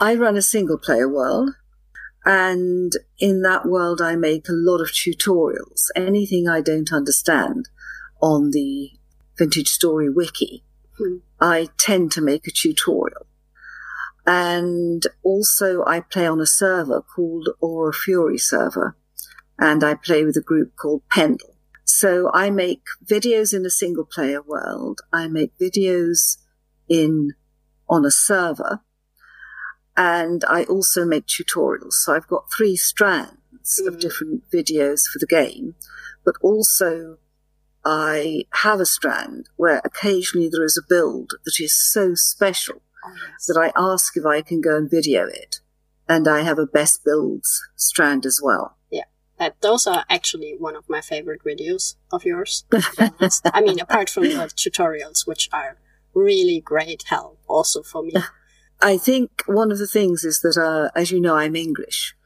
I 0.00 0.14
run 0.14 0.36
a 0.36 0.42
single 0.42 0.78
player 0.78 1.08
world, 1.08 1.50
and 2.24 2.92
in 3.20 3.42
that 3.42 3.66
world, 3.66 4.00
I 4.02 4.16
make 4.16 4.48
a 4.48 4.52
lot 4.52 4.80
of 4.80 4.88
tutorials. 4.88 5.90
Anything 5.94 6.48
I 6.48 6.62
don't 6.62 6.92
understand 6.92 7.68
on 8.20 8.50
the 8.50 8.95
Vintage 9.38 9.68
Story 9.68 10.08
wiki, 10.08 10.64
Hmm. 10.98 11.16
I 11.40 11.68
tend 11.78 12.12
to 12.12 12.22
make 12.22 12.46
a 12.46 12.50
tutorial. 12.50 13.26
And 14.26 15.06
also, 15.22 15.84
I 15.84 16.00
play 16.00 16.26
on 16.26 16.40
a 16.40 16.46
server 16.46 17.02
called 17.02 17.48
Aura 17.60 17.92
Fury 17.92 18.38
server, 18.38 18.96
and 19.58 19.84
I 19.84 19.94
play 19.94 20.24
with 20.24 20.36
a 20.36 20.42
group 20.42 20.74
called 20.76 21.02
Pendle. 21.10 21.54
So 21.84 22.30
I 22.34 22.50
make 22.50 22.82
videos 23.04 23.54
in 23.54 23.64
a 23.64 23.70
single 23.70 24.04
player 24.04 24.42
world. 24.42 25.02
I 25.12 25.28
make 25.28 25.56
videos 25.58 26.38
in 26.88 27.34
on 27.88 28.04
a 28.04 28.10
server 28.10 28.80
and 29.96 30.44
I 30.48 30.64
also 30.64 31.04
make 31.04 31.26
tutorials. 31.26 31.92
So 31.92 32.14
I've 32.14 32.26
got 32.26 32.52
three 32.52 32.76
strands 32.76 33.80
mm. 33.80 33.86
of 33.86 34.00
different 34.00 34.42
videos 34.50 35.02
for 35.10 35.18
the 35.18 35.26
game, 35.26 35.76
but 36.24 36.34
also 36.42 37.18
I 37.88 38.42
have 38.64 38.80
a 38.80 38.84
strand 38.84 39.48
where 39.54 39.80
occasionally 39.84 40.48
there 40.48 40.64
is 40.64 40.76
a 40.76 40.86
build 40.86 41.34
that 41.44 41.60
is 41.60 41.72
so 41.72 42.16
special 42.16 42.82
oh, 43.04 43.14
that 43.46 43.56
I 43.56 43.70
ask 43.80 44.16
if 44.16 44.26
I 44.26 44.42
can 44.42 44.60
go 44.60 44.76
and 44.76 44.90
video 44.90 45.26
it. 45.26 45.60
And 46.08 46.26
I 46.26 46.42
have 46.42 46.58
a 46.58 46.66
best 46.66 47.04
builds 47.04 47.62
strand 47.76 48.26
as 48.26 48.40
well. 48.42 48.76
Yeah. 48.90 49.04
That, 49.38 49.60
those 49.60 49.86
are 49.86 50.04
actually 50.10 50.56
one 50.58 50.74
of 50.74 50.88
my 50.88 51.00
favorite 51.00 51.44
videos 51.44 51.94
of 52.12 52.24
yours. 52.24 52.64
I 53.44 53.60
mean, 53.60 53.78
apart 53.78 54.10
from 54.10 54.24
the 54.24 54.34
tutorials, 54.56 55.24
which 55.24 55.48
are 55.52 55.78
really 56.12 56.60
great 56.60 57.04
help 57.06 57.38
also 57.46 57.84
for 57.84 58.02
me. 58.02 58.14
I 58.82 58.96
think 58.96 59.30
one 59.46 59.70
of 59.70 59.78
the 59.78 59.86
things 59.86 60.24
is 60.24 60.40
that, 60.40 60.60
uh, 60.60 60.90
as 60.98 61.12
you 61.12 61.20
know, 61.20 61.36
I'm 61.36 61.54
English, 61.54 62.16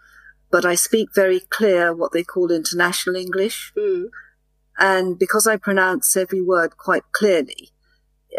but 0.51 0.65
I 0.65 0.75
speak 0.75 1.11
very 1.15 1.41
clear 1.41 1.95
what 1.95 2.13
they 2.13 2.25
call 2.25 2.51
international 2.51 3.17
English. 3.17 3.75
Mm. 3.77 4.07
And 4.81 5.19
because 5.19 5.47
I 5.47 5.57
pronounce 5.59 6.17
every 6.17 6.41
word 6.41 6.79
quite 6.79 7.03
clearly, 7.13 7.71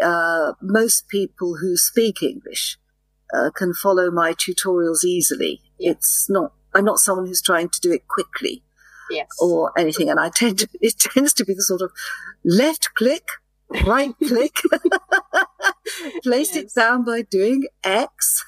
uh, 0.02 0.54
most 0.60 1.08
people 1.08 1.56
who 1.58 1.76
speak 1.76 2.22
English 2.22 2.78
uh, 3.32 3.50
can 3.50 3.72
follow 3.72 4.10
my 4.10 4.32
tutorials 4.32 5.04
easily. 5.04 5.60
Yeah. 5.78 5.92
It's 5.92 6.28
not, 6.28 6.52
I'm 6.74 6.84
not 6.84 6.98
someone 6.98 7.26
who's 7.26 7.42
trying 7.42 7.68
to 7.68 7.80
do 7.80 7.92
it 7.92 8.08
quickly. 8.08 8.64
Yes. 9.10 9.28
Or 9.40 9.72
anything. 9.78 10.10
And 10.10 10.18
I 10.18 10.30
tend 10.30 10.58
to, 10.60 10.68
it 10.80 10.98
tends 10.98 11.32
to 11.34 11.44
be 11.44 11.54
the 11.54 11.62
sort 11.62 11.80
of 11.80 11.92
left 12.44 12.94
click, 12.94 13.28
right 13.86 14.14
click, 14.26 14.56
place 16.22 16.54
yes. 16.54 16.64
it 16.64 16.80
down 16.80 17.04
by 17.04 17.22
doing 17.22 17.66
X. 17.82 18.44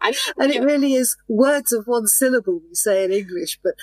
I 0.00 0.10
mean, 0.10 0.14
and 0.38 0.52
it 0.52 0.62
really 0.62 0.94
is 0.94 1.16
words 1.28 1.72
of 1.72 1.86
one 1.86 2.06
syllable 2.06 2.60
we 2.68 2.74
say 2.74 3.04
in 3.04 3.12
English, 3.12 3.58
but 3.62 3.74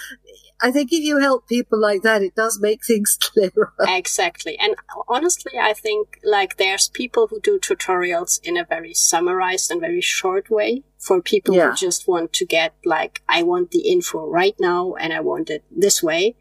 I 0.62 0.72
think 0.72 0.92
if 0.92 1.04
you 1.04 1.20
help 1.20 1.48
people 1.48 1.80
like 1.80 2.02
that, 2.02 2.24
it 2.24 2.36
does 2.36 2.60
make 2.60 2.84
things 2.84 3.18
clearer. 3.22 3.74
Exactly. 3.82 4.58
And 4.60 4.76
honestly, 5.08 5.54
I 5.60 5.74
think 5.74 6.20
like 6.24 6.58
there's 6.58 6.90
people 6.90 7.28
who 7.28 7.40
do 7.40 7.60
tutorials 7.60 8.40
in 8.44 8.58
a 8.58 8.66
very 8.66 8.94
summarized 8.94 9.72
and 9.72 9.82
very 9.82 10.02
short 10.02 10.50
way 10.50 10.84
for 10.98 11.22
people 11.22 11.56
yeah. 11.56 11.70
who 11.70 11.76
just 11.76 12.08
want 12.08 12.34
to 12.34 12.46
get 12.46 12.74
like, 12.84 13.22
I 13.30 13.44
want 13.44 13.72
the 13.72 13.88
info 13.88 14.28
right 14.28 14.56
now 14.60 14.94
and 14.96 15.14
I 15.14 15.20
want 15.20 15.50
it 15.50 15.64
this 15.72 16.02
way. 16.02 16.36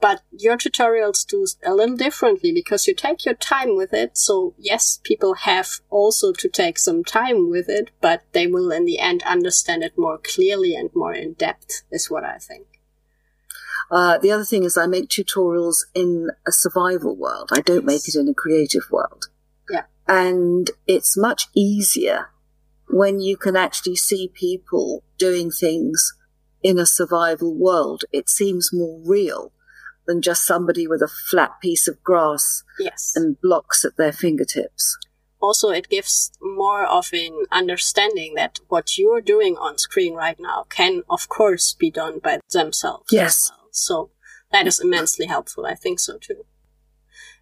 But 0.00 0.22
your 0.30 0.56
tutorials 0.56 1.26
do 1.26 1.46
a 1.64 1.74
little 1.74 1.96
differently 1.96 2.52
because 2.52 2.86
you 2.86 2.94
take 2.94 3.24
your 3.24 3.34
time 3.34 3.76
with 3.76 3.94
it. 3.94 4.18
So 4.18 4.54
yes, 4.58 5.00
people 5.02 5.34
have 5.34 5.80
also 5.90 6.32
to 6.32 6.48
take 6.48 6.78
some 6.78 7.02
time 7.02 7.50
with 7.50 7.68
it, 7.68 7.90
but 8.00 8.22
they 8.32 8.46
will 8.46 8.70
in 8.70 8.84
the 8.84 8.98
end 8.98 9.22
understand 9.22 9.82
it 9.82 9.96
more 9.96 10.18
clearly 10.18 10.74
and 10.74 10.90
more 10.94 11.14
in 11.14 11.32
depth 11.32 11.82
is 11.90 12.10
what 12.10 12.24
I 12.24 12.38
think. 12.38 12.66
Uh, 13.90 14.18
the 14.18 14.32
other 14.32 14.44
thing 14.44 14.64
is 14.64 14.76
I 14.76 14.86
make 14.86 15.08
tutorials 15.08 15.84
in 15.94 16.30
a 16.46 16.52
survival 16.52 17.16
world. 17.16 17.50
I 17.52 17.60
don't 17.60 17.84
make 17.84 18.08
it 18.08 18.16
in 18.16 18.28
a 18.28 18.34
creative 18.34 18.90
world. 18.90 19.26
Yeah. 19.70 19.84
And 20.08 20.70
it's 20.86 21.16
much 21.16 21.48
easier 21.54 22.30
when 22.88 23.20
you 23.20 23.36
can 23.36 23.56
actually 23.56 23.96
see 23.96 24.30
people 24.34 25.04
doing 25.18 25.50
things 25.50 26.14
in 26.62 26.78
a 26.78 26.86
survival 26.86 27.54
world. 27.54 28.04
It 28.12 28.28
seems 28.28 28.70
more 28.72 29.00
real 29.04 29.52
than 30.06 30.22
just 30.22 30.46
somebody 30.46 30.86
with 30.86 31.02
a 31.02 31.08
flat 31.08 31.60
piece 31.60 31.88
of 31.88 32.02
grass 32.02 32.62
yes. 32.78 33.12
and 33.14 33.40
blocks 33.40 33.84
at 33.84 33.96
their 33.96 34.12
fingertips. 34.12 34.96
Also, 35.40 35.70
it 35.70 35.88
gives 35.88 36.32
more 36.40 36.86
of 36.86 37.10
an 37.12 37.44
understanding 37.52 38.34
that 38.34 38.58
what 38.68 38.96
you're 38.96 39.20
doing 39.20 39.56
on 39.56 39.78
screen 39.78 40.14
right 40.14 40.38
now 40.40 40.64
can, 40.70 41.02
of 41.10 41.28
course, 41.28 41.74
be 41.74 41.90
done 41.90 42.18
by 42.18 42.40
themselves. 42.52 43.12
Yes. 43.12 43.50
Well. 43.50 43.68
So 43.70 44.10
that 44.50 44.66
is 44.66 44.80
immensely 44.80 45.26
helpful. 45.26 45.66
I 45.66 45.74
think 45.74 46.00
so 46.00 46.18
too. 46.18 46.46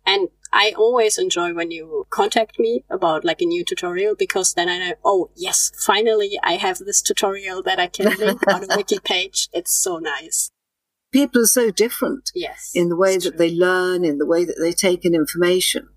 And 0.06 0.28
I 0.52 0.74
always 0.76 1.18
enjoy 1.18 1.54
when 1.54 1.70
you 1.70 2.06
contact 2.10 2.58
me 2.58 2.84
about 2.90 3.24
like 3.24 3.40
a 3.40 3.46
new 3.46 3.64
tutorial 3.64 4.14
because 4.14 4.54
then 4.54 4.68
I 4.68 4.78
know, 4.78 4.94
oh 5.04 5.30
yes, 5.34 5.70
finally 5.84 6.38
I 6.42 6.54
have 6.54 6.78
this 6.78 7.00
tutorial 7.00 7.62
that 7.62 7.78
I 7.78 7.86
can 7.86 8.14
link 8.18 8.46
on 8.46 8.64
a 8.64 8.66
wiki 8.76 8.98
page. 8.98 9.48
It's 9.52 9.72
so 9.72 9.98
nice 9.98 10.50
people 11.14 11.42
are 11.42 11.46
so 11.46 11.70
different. 11.70 12.30
Yes. 12.34 12.72
In 12.74 12.88
the 12.88 12.96
way 12.96 13.16
that 13.16 13.38
they 13.38 13.54
learn, 13.54 14.04
in 14.04 14.18
the 14.18 14.26
way 14.26 14.44
that 14.44 14.58
they 14.60 14.72
take 14.72 15.04
in 15.04 15.14
information. 15.14 15.88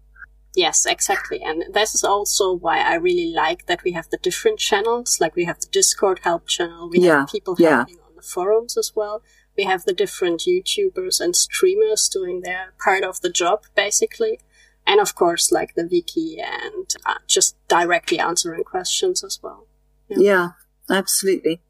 Yes, 0.56 0.86
exactly. 0.86 1.42
And 1.44 1.64
this 1.74 1.94
is 1.94 2.04
also 2.04 2.54
why 2.54 2.80
I 2.80 2.96
really 2.96 3.32
like 3.34 3.66
that 3.66 3.84
we 3.84 3.92
have 3.92 4.10
the 4.10 4.18
different 4.18 4.60
channels. 4.60 5.18
Like 5.20 5.36
we 5.36 5.46
have 5.46 5.60
the 5.60 5.68
Discord 5.72 6.20
help 6.24 6.48
channel. 6.48 6.90
We 6.90 7.00
yeah. 7.00 7.20
have 7.20 7.30
people 7.30 7.56
helping 7.56 7.98
on 7.98 8.16
the 8.16 8.22
forums 8.22 8.78
as 8.78 8.94
well. 8.96 9.24
We 9.58 9.64
have 9.64 9.84
the 9.86 9.94
different 9.94 10.42
YouTubers 10.42 11.20
and 11.20 11.36
streamers 11.36 12.08
doing 12.10 12.42
their 12.42 12.74
part 12.84 13.04
of 13.04 13.22
the 13.22 13.32
job, 13.32 13.64
basically. 13.76 14.40
And 14.86 15.02
of 15.02 15.16
course, 15.16 15.52
like 15.52 15.74
the 15.76 15.88
wiki 15.92 16.40
and 16.40 16.88
uh, 17.06 17.16
just 17.28 17.56
directly 17.68 18.20
answering 18.20 18.64
questions 18.64 19.24
as 19.24 19.40
well. 19.42 19.68
Yeah. 20.08 20.18
yeah, 20.20 20.50
absolutely. 20.96 21.62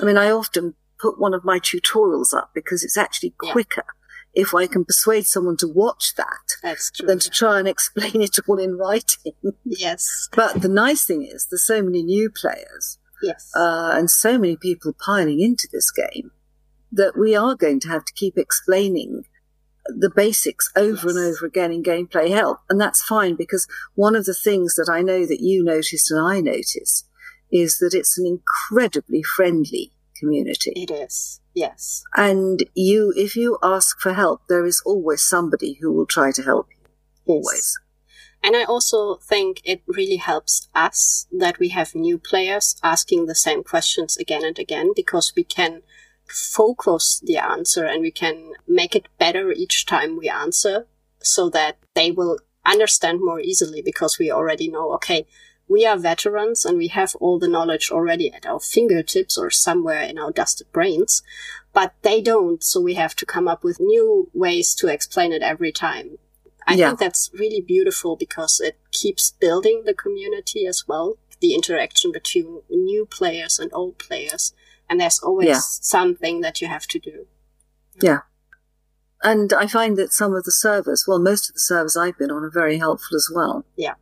I 0.00 0.04
mean, 0.04 0.16
I 0.16 0.30
often 0.30 0.74
put 1.00 1.20
one 1.20 1.34
of 1.34 1.44
my 1.44 1.58
tutorials 1.58 2.34
up 2.34 2.50
because 2.54 2.82
it's 2.84 2.96
actually 2.96 3.34
quicker 3.38 3.84
yeah. 4.34 4.42
if 4.42 4.54
I 4.54 4.66
can 4.66 4.84
persuade 4.84 5.26
someone 5.26 5.56
to 5.58 5.68
watch 5.68 6.14
that 6.16 6.76
than 7.06 7.18
to 7.18 7.30
try 7.30 7.58
and 7.58 7.68
explain 7.68 8.22
it 8.22 8.36
all 8.46 8.58
in 8.58 8.76
writing. 8.76 9.32
Yes. 9.64 10.28
but 10.34 10.62
the 10.62 10.68
nice 10.68 11.04
thing 11.04 11.22
is 11.22 11.46
there's 11.50 11.66
so 11.66 11.82
many 11.82 12.02
new 12.02 12.30
players. 12.30 12.98
Yes. 13.22 13.50
Uh, 13.56 13.92
and 13.94 14.10
so 14.10 14.38
many 14.38 14.56
people 14.56 14.92
piling 14.92 15.40
into 15.40 15.68
this 15.72 15.90
game 15.90 16.30
that 16.92 17.18
we 17.18 17.34
are 17.34 17.54
going 17.54 17.80
to 17.80 17.88
have 17.88 18.04
to 18.04 18.12
keep 18.12 18.38
explaining 18.38 19.24
the 19.86 20.10
basics 20.10 20.70
over 20.76 21.08
yes. 21.08 21.16
and 21.16 21.18
over 21.18 21.46
again 21.46 21.72
in 21.72 21.82
gameplay 21.82 22.30
help. 22.30 22.58
And 22.68 22.80
that's 22.80 23.02
fine 23.02 23.34
because 23.34 23.66
one 23.94 24.14
of 24.14 24.24
the 24.24 24.34
things 24.34 24.74
that 24.76 24.90
I 24.92 25.02
know 25.02 25.26
that 25.26 25.40
you 25.40 25.64
noticed 25.64 26.10
and 26.10 26.20
I 26.20 26.40
notice 26.40 27.04
is 27.50 27.78
that 27.78 27.94
it's 27.94 28.18
an 28.18 28.26
incredibly 28.26 29.22
friendly 29.22 29.92
community. 30.18 30.72
It 30.76 30.90
is, 30.90 31.40
yes. 31.54 32.02
And 32.16 32.64
you, 32.74 33.12
if 33.16 33.36
you 33.36 33.58
ask 33.62 34.00
for 34.00 34.14
help, 34.14 34.42
there 34.48 34.66
is 34.66 34.82
always 34.84 35.22
somebody 35.22 35.74
who 35.80 35.92
will 35.92 36.06
try 36.06 36.32
to 36.32 36.42
help 36.42 36.68
you. 36.70 36.86
Always. 37.26 37.78
Yes. 37.78 37.88
And 38.42 38.56
I 38.56 38.64
also 38.64 39.16
think 39.16 39.60
it 39.64 39.82
really 39.86 40.16
helps 40.16 40.68
us 40.74 41.26
that 41.32 41.58
we 41.58 41.70
have 41.70 41.94
new 41.94 42.18
players 42.18 42.76
asking 42.82 43.26
the 43.26 43.34
same 43.34 43.64
questions 43.64 44.16
again 44.16 44.44
and 44.44 44.58
again 44.58 44.92
because 44.94 45.32
we 45.36 45.44
can 45.44 45.82
focus 46.28 47.20
the 47.24 47.36
answer 47.36 47.84
and 47.84 48.00
we 48.00 48.10
can 48.10 48.52
make 48.66 48.94
it 48.94 49.08
better 49.18 49.50
each 49.50 49.86
time 49.86 50.16
we 50.16 50.28
answer 50.28 50.86
so 51.20 51.50
that 51.50 51.78
they 51.94 52.10
will 52.10 52.38
understand 52.64 53.20
more 53.20 53.40
easily 53.40 53.82
because 53.82 54.18
we 54.18 54.30
already 54.30 54.68
know, 54.68 54.92
okay, 54.92 55.26
we 55.68 55.84
are 55.84 55.96
veterans 55.96 56.64
and 56.64 56.78
we 56.78 56.88
have 56.88 57.14
all 57.16 57.38
the 57.38 57.46
knowledge 57.46 57.90
already 57.90 58.32
at 58.32 58.46
our 58.46 58.58
fingertips 58.58 59.36
or 59.36 59.50
somewhere 59.50 60.00
in 60.00 60.18
our 60.18 60.32
dusted 60.32 60.72
brains, 60.72 61.22
but 61.72 61.94
they 62.02 62.22
don't. 62.22 62.64
So 62.64 62.80
we 62.80 62.94
have 62.94 63.14
to 63.16 63.26
come 63.26 63.46
up 63.46 63.62
with 63.62 63.78
new 63.78 64.30
ways 64.32 64.74
to 64.76 64.88
explain 64.88 65.32
it 65.32 65.42
every 65.42 65.70
time. 65.70 66.16
I 66.66 66.74
yeah. 66.74 66.88
think 66.88 67.00
that's 67.00 67.30
really 67.34 67.60
beautiful 67.60 68.16
because 68.16 68.60
it 68.60 68.78
keeps 68.92 69.30
building 69.30 69.82
the 69.84 69.94
community 69.94 70.66
as 70.66 70.84
well. 70.88 71.18
The 71.40 71.54
interaction 71.54 72.12
between 72.12 72.62
new 72.70 73.06
players 73.06 73.58
and 73.58 73.70
old 73.72 73.98
players. 73.98 74.54
And 74.88 75.00
there's 75.00 75.18
always 75.18 75.48
yeah. 75.48 75.60
something 75.60 76.40
that 76.40 76.60
you 76.62 76.68
have 76.68 76.86
to 76.88 76.98
do. 76.98 77.26
Yeah. 78.00 78.20
And 79.22 79.52
I 79.52 79.66
find 79.66 79.96
that 79.98 80.12
some 80.12 80.34
of 80.34 80.44
the 80.44 80.52
servers, 80.52 81.04
well, 81.06 81.18
most 81.18 81.50
of 81.50 81.54
the 81.54 81.60
servers 81.60 81.96
I've 81.96 82.16
been 82.16 82.30
on 82.30 82.44
are 82.44 82.50
very 82.50 82.78
helpful 82.78 83.16
as 83.16 83.30
well. 83.34 83.66
Yeah 83.76 83.94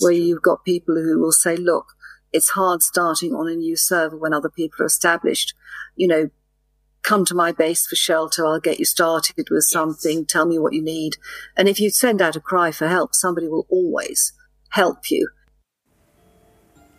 where 0.00 0.12
you've 0.12 0.42
got 0.42 0.64
people 0.64 0.94
who 0.94 1.18
will 1.20 1.32
say, 1.32 1.56
look, 1.56 1.94
it's 2.32 2.50
hard 2.50 2.82
starting 2.82 3.34
on 3.34 3.48
a 3.48 3.54
new 3.54 3.76
server 3.76 4.16
when 4.16 4.34
other 4.34 4.50
people 4.50 4.82
are 4.82 4.86
established. 4.86 5.54
You 5.96 6.08
know, 6.08 6.30
come 7.02 7.24
to 7.26 7.34
my 7.34 7.52
base 7.52 7.86
for 7.86 7.96
shelter. 7.96 8.44
I'll 8.44 8.60
get 8.60 8.78
you 8.78 8.84
started 8.84 9.48
with 9.50 9.64
something. 9.64 10.18
Yes. 10.18 10.26
Tell 10.28 10.46
me 10.46 10.58
what 10.58 10.72
you 10.72 10.82
need. 10.82 11.16
And 11.56 11.68
if 11.68 11.78
you 11.78 11.90
send 11.90 12.20
out 12.20 12.36
a 12.36 12.40
cry 12.40 12.72
for 12.72 12.88
help, 12.88 13.14
somebody 13.14 13.46
will 13.46 13.66
always 13.68 14.32
help 14.70 15.10
you. 15.10 15.28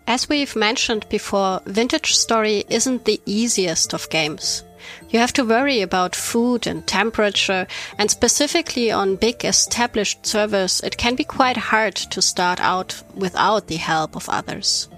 As 0.07 0.29
we've 0.29 0.55
mentioned 0.55 1.09
before, 1.09 1.61
Vintage 1.65 2.15
Story 2.15 2.63
isn't 2.69 3.05
the 3.05 3.19
easiest 3.25 3.93
of 3.93 4.09
games. 4.09 4.63
You 5.09 5.19
have 5.19 5.33
to 5.33 5.45
worry 5.45 5.81
about 5.81 6.15
food 6.15 6.67
and 6.67 6.85
temperature, 6.85 7.67
and 7.97 8.09
specifically 8.11 8.91
on 8.91 9.15
big 9.15 9.45
established 9.45 10.25
servers, 10.25 10.81
it 10.81 10.97
can 10.97 11.15
be 11.15 11.23
quite 11.23 11.57
hard 11.57 11.95
to 11.95 12.21
start 12.21 12.59
out 12.59 13.01
without 13.15 13.67
the 13.67 13.77
help 13.77 14.15
of 14.15 14.29
others. 14.29 14.89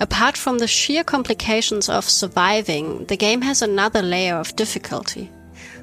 Apart 0.00 0.36
from 0.36 0.58
the 0.58 0.68
sheer 0.68 1.02
complications 1.02 1.88
of 1.88 2.08
surviving, 2.08 3.04
the 3.06 3.16
game 3.16 3.42
has 3.42 3.62
another 3.62 4.02
layer 4.02 4.36
of 4.36 4.54
difficulty. 4.56 5.30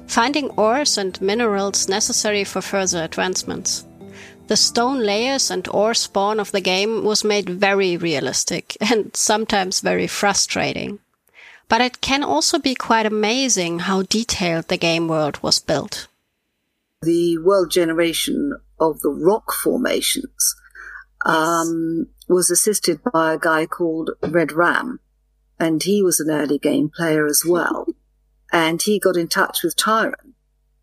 finding 0.06 0.50
ores 0.50 0.98
and 0.98 1.20
minerals 1.20 1.88
necessary 1.88 2.44
for 2.44 2.62
further 2.62 3.02
advancements. 3.02 3.84
The 4.46 4.56
stone 4.56 5.00
layers 5.00 5.50
and 5.50 5.66
ore 5.68 5.94
spawn 5.94 6.38
of 6.38 6.52
the 6.52 6.60
game 6.60 7.04
was 7.04 7.24
made 7.24 7.48
very 7.50 7.96
realistic 7.96 8.76
and 8.90 9.10
sometimes 9.14 9.80
very 9.80 10.06
frustrating. 10.06 11.00
But 11.68 11.80
it 11.80 12.00
can 12.00 12.22
also 12.22 12.58
be 12.58 12.74
quite 12.74 13.06
amazing 13.06 13.80
how 13.80 14.02
detailed 14.02 14.68
the 14.68 14.76
game 14.76 15.08
world 15.08 15.42
was 15.42 15.58
built. 15.58 16.06
The 17.02 17.38
world 17.38 17.70
generation 17.70 18.56
of 18.78 19.00
the 19.00 19.10
rock 19.10 19.52
formations 19.52 20.54
um, 21.24 22.08
was 22.28 22.50
assisted 22.50 23.00
by 23.12 23.34
a 23.34 23.38
guy 23.38 23.66
called 23.66 24.10
Red 24.22 24.52
Ram, 24.52 25.00
and 25.58 25.82
he 25.82 26.02
was 26.02 26.20
an 26.20 26.30
early 26.30 26.58
game 26.58 26.88
player 26.88 27.26
as 27.26 27.42
well. 27.46 27.86
and 28.52 28.82
he 28.82 28.98
got 28.98 29.16
in 29.16 29.28
touch 29.28 29.62
with 29.62 29.76
Tyron, 29.76 30.34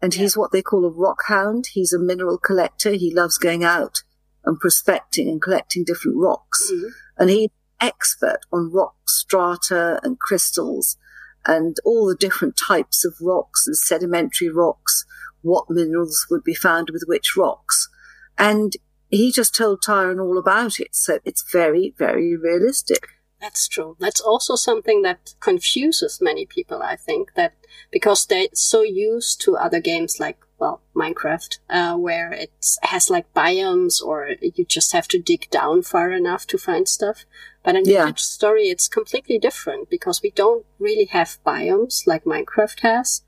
and 0.01 0.13
he's 0.13 0.37
what 0.37 0.51
they 0.51 0.61
call 0.61 0.85
a 0.85 0.89
rock 0.89 1.23
hound. 1.27 1.67
He's 1.73 1.93
a 1.93 1.99
mineral 1.99 2.37
collector. 2.37 2.91
He 2.91 3.13
loves 3.13 3.37
going 3.37 3.63
out 3.63 4.03
and 4.45 4.59
prospecting 4.59 5.29
and 5.29 5.41
collecting 5.41 5.83
different 5.83 6.17
rocks, 6.17 6.71
mm-hmm. 6.71 6.87
and 7.17 7.29
he's 7.29 7.49
expert 7.79 8.39
on 8.51 8.71
rock 8.71 8.95
strata 9.07 9.99
and 10.03 10.19
crystals 10.19 10.97
and 11.45 11.77
all 11.83 12.07
the 12.07 12.15
different 12.15 12.55
types 12.57 13.03
of 13.03 13.15
rocks 13.21 13.67
and 13.67 13.75
sedimentary 13.77 14.49
rocks, 14.49 15.05
what 15.41 15.69
minerals 15.69 16.25
would 16.29 16.43
be 16.43 16.53
found 16.53 16.89
with 16.91 17.03
which 17.07 17.35
rocks. 17.35 17.89
And 18.37 18.77
he 19.09 19.31
just 19.31 19.53
told 19.53 19.81
Tyron 19.81 20.21
all 20.21 20.37
about 20.37 20.79
it. 20.79 20.95
So 20.95 21.19
it's 21.25 21.43
very, 21.51 21.93
very 21.97 22.35
realistic. 22.35 23.07
That's 23.41 23.67
true. 23.67 23.97
That's 23.99 24.21
also 24.21 24.55
something 24.55 25.01
that 25.01 25.35
confuses 25.41 26.19
many 26.21 26.45
people, 26.45 26.81
I 26.81 26.95
think, 26.95 27.33
that 27.35 27.53
because 27.91 28.25
they're 28.25 28.47
so 28.53 28.83
used 28.83 29.41
to 29.41 29.57
other 29.57 29.81
games 29.81 30.17
like, 30.19 30.37
well, 30.63 30.81
Minecraft, 30.95 31.59
uh, 31.69 31.97
where 31.97 32.31
it 32.31 32.53
has 32.83 33.09
like 33.09 33.33
biomes 33.33 34.01
or 34.01 34.29
you 34.41 34.63
just 34.63 34.93
have 34.93 35.09
to 35.09 35.19
dig 35.19 35.49
down 35.49 35.81
far 35.81 36.13
enough 36.13 36.47
to 36.47 36.57
find 36.57 36.87
stuff. 36.87 37.25
But 37.63 37.75
in 37.75 37.83
yeah. 37.83 38.13
story, 38.15 38.69
it's 38.69 38.87
completely 38.87 39.37
different 39.39 39.89
because 39.89 40.21
we 40.23 40.31
don't 40.31 40.65
really 40.79 41.05
have 41.05 41.39
biomes 41.45 42.07
like 42.07 42.23
Minecraft 42.23 42.79
has. 42.79 43.23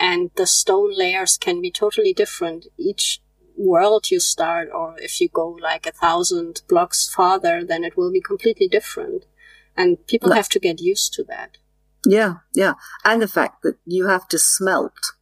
And 0.00 0.32
the 0.34 0.48
stone 0.48 0.92
layers 0.98 1.36
can 1.36 1.62
be 1.62 1.70
totally 1.70 2.12
different. 2.12 2.66
Each 2.76 3.20
world 3.56 4.10
you 4.10 4.18
start, 4.18 4.68
or 4.74 4.96
if 4.98 5.20
you 5.20 5.28
go 5.28 5.56
like 5.62 5.86
a 5.86 5.92
thousand 5.92 6.62
blocks 6.68 7.08
farther, 7.08 7.64
then 7.64 7.84
it 7.84 7.96
will 7.96 8.10
be 8.10 8.20
completely 8.20 8.66
different. 8.66 9.26
And 9.76 10.04
people 10.08 10.32
have 10.32 10.48
to 10.48 10.58
get 10.58 10.80
used 10.80 11.12
to 11.14 11.24
that. 11.28 11.58
Yeah, 12.04 12.34
yeah. 12.52 12.74
And 13.04 13.22
the 13.22 13.28
fact 13.28 13.62
that 13.62 13.76
you 13.84 14.08
have 14.08 14.26
to 14.28 14.38
smelt 14.38 15.13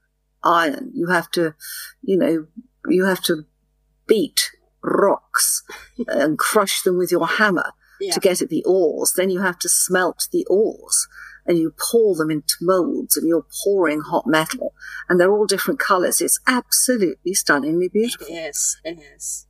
iron, 0.45 0.91
you 0.95 1.09
have 1.09 1.31
to, 1.33 1.55
you 2.03 2.17
know, 2.17 2.47
you 2.89 3.05
have 3.05 3.23
to 3.23 3.45
beat 4.07 4.51
rocks 4.83 5.63
and 6.07 6.39
crush 6.39 6.83
them 6.83 6.99
with 6.99 7.11
your 7.11 7.27
hammer 7.27 7.73
yeah. 8.01 8.13
to 8.13 8.21
get 8.21 8.43
at 8.43 8.49
the 8.49 8.65
ores. 8.65 9.13
Then 9.17 9.31
you 9.31 9.41
have 9.41 9.59
to 9.61 9.69
smelt 9.69 10.29
the 10.33 10.47
ores 10.49 11.09
and 11.47 11.59
you 11.59 11.75
pour 11.91 12.15
them 12.15 12.31
into 12.31 12.57
molds 12.61 13.17
and 13.17 13.27
you're 13.27 13.47
pouring 13.65 14.01
hot 14.01 14.27
metal 14.27 14.75
and 15.09 15.19
they're 15.19 15.33
all 15.33 15.47
different 15.47 15.81
colors. 15.81 16.21
It's 16.21 16.41
absolutely 16.47 17.35
stunningly 17.35 17.89
beautiful. 17.89 18.27
It 18.29 18.49
is. 18.51 18.81
It 18.85 18.99
is. 19.15 19.47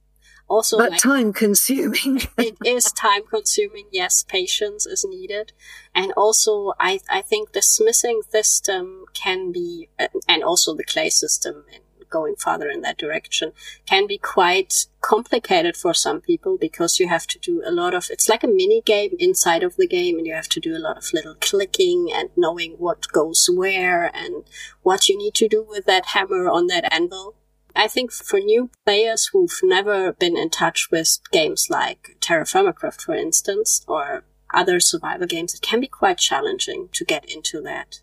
Also, 0.52 0.76
but 0.76 0.90
like, 0.90 1.00
time 1.00 1.32
consuming. 1.32 2.20
it 2.36 2.58
is 2.62 2.92
time 2.92 3.22
consuming. 3.24 3.86
Yes, 3.90 4.22
patience 4.22 4.84
is 4.84 5.02
needed. 5.02 5.54
And 5.94 6.12
also, 6.12 6.74
I, 6.78 7.00
I 7.08 7.22
think 7.22 7.52
the 7.52 7.62
smithing 7.62 8.20
system 8.28 9.06
can 9.14 9.50
be, 9.50 9.88
uh, 9.98 10.08
and 10.28 10.44
also 10.44 10.74
the 10.74 10.84
clay 10.84 11.08
system 11.08 11.64
and 11.72 11.82
going 12.10 12.36
farther 12.36 12.68
in 12.68 12.82
that 12.82 12.98
direction 12.98 13.52
can 13.86 14.06
be 14.06 14.18
quite 14.18 14.84
complicated 15.00 15.74
for 15.74 15.94
some 15.94 16.20
people 16.20 16.58
because 16.58 17.00
you 17.00 17.08
have 17.08 17.26
to 17.26 17.38
do 17.38 17.62
a 17.64 17.70
lot 17.70 17.94
of 17.94 18.08
it's 18.10 18.28
like 18.28 18.44
a 18.44 18.46
mini 18.46 18.82
game 18.82 19.16
inside 19.18 19.62
of 19.62 19.76
the 19.76 19.86
game 19.86 20.18
and 20.18 20.26
you 20.26 20.34
have 20.34 20.50
to 20.50 20.60
do 20.60 20.76
a 20.76 20.84
lot 20.86 20.98
of 20.98 21.10
little 21.14 21.34
clicking 21.40 22.10
and 22.14 22.28
knowing 22.36 22.72
what 22.72 23.08
goes 23.08 23.48
where 23.50 24.14
and 24.14 24.44
what 24.82 25.08
you 25.08 25.16
need 25.16 25.32
to 25.32 25.48
do 25.48 25.64
with 25.66 25.86
that 25.86 26.04
hammer 26.08 26.50
on 26.50 26.66
that 26.66 26.92
anvil 26.92 27.34
I 27.74 27.88
think 27.88 28.12
for 28.12 28.38
new 28.38 28.70
players 28.84 29.30
who've 29.32 29.58
never 29.62 30.12
been 30.12 30.36
in 30.36 30.50
touch 30.50 30.88
with 30.90 31.18
games 31.30 31.68
like 31.70 32.16
Terra 32.20 32.44
Firmacraft, 32.44 33.02
for 33.02 33.14
instance, 33.14 33.84
or 33.88 34.24
other 34.52 34.80
survival 34.80 35.26
games, 35.26 35.54
it 35.54 35.62
can 35.62 35.80
be 35.80 35.86
quite 35.86 36.18
challenging 36.18 36.88
to 36.92 37.04
get 37.04 37.24
into 37.30 37.60
that. 37.62 38.00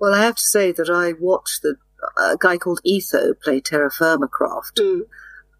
Well, 0.00 0.14
I 0.14 0.24
have 0.24 0.36
to 0.36 0.42
say 0.42 0.72
that 0.72 0.90
I 0.90 1.12
watched 1.18 1.62
the 1.62 1.76
a 2.16 2.36
guy 2.38 2.58
called 2.58 2.80
Etho 2.84 3.34
play 3.34 3.60
Terra 3.60 3.90
Firmacraft. 3.90 4.74
Mm. 4.78 5.02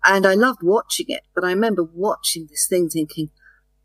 And 0.05 0.27
I 0.27 0.35
loved 0.35 0.63
watching 0.63 1.07
it, 1.09 1.23
but 1.35 1.45
I 1.45 1.51
remember 1.51 1.83
watching 1.83 2.47
this 2.47 2.67
thing 2.67 2.89
thinking, 2.89 3.31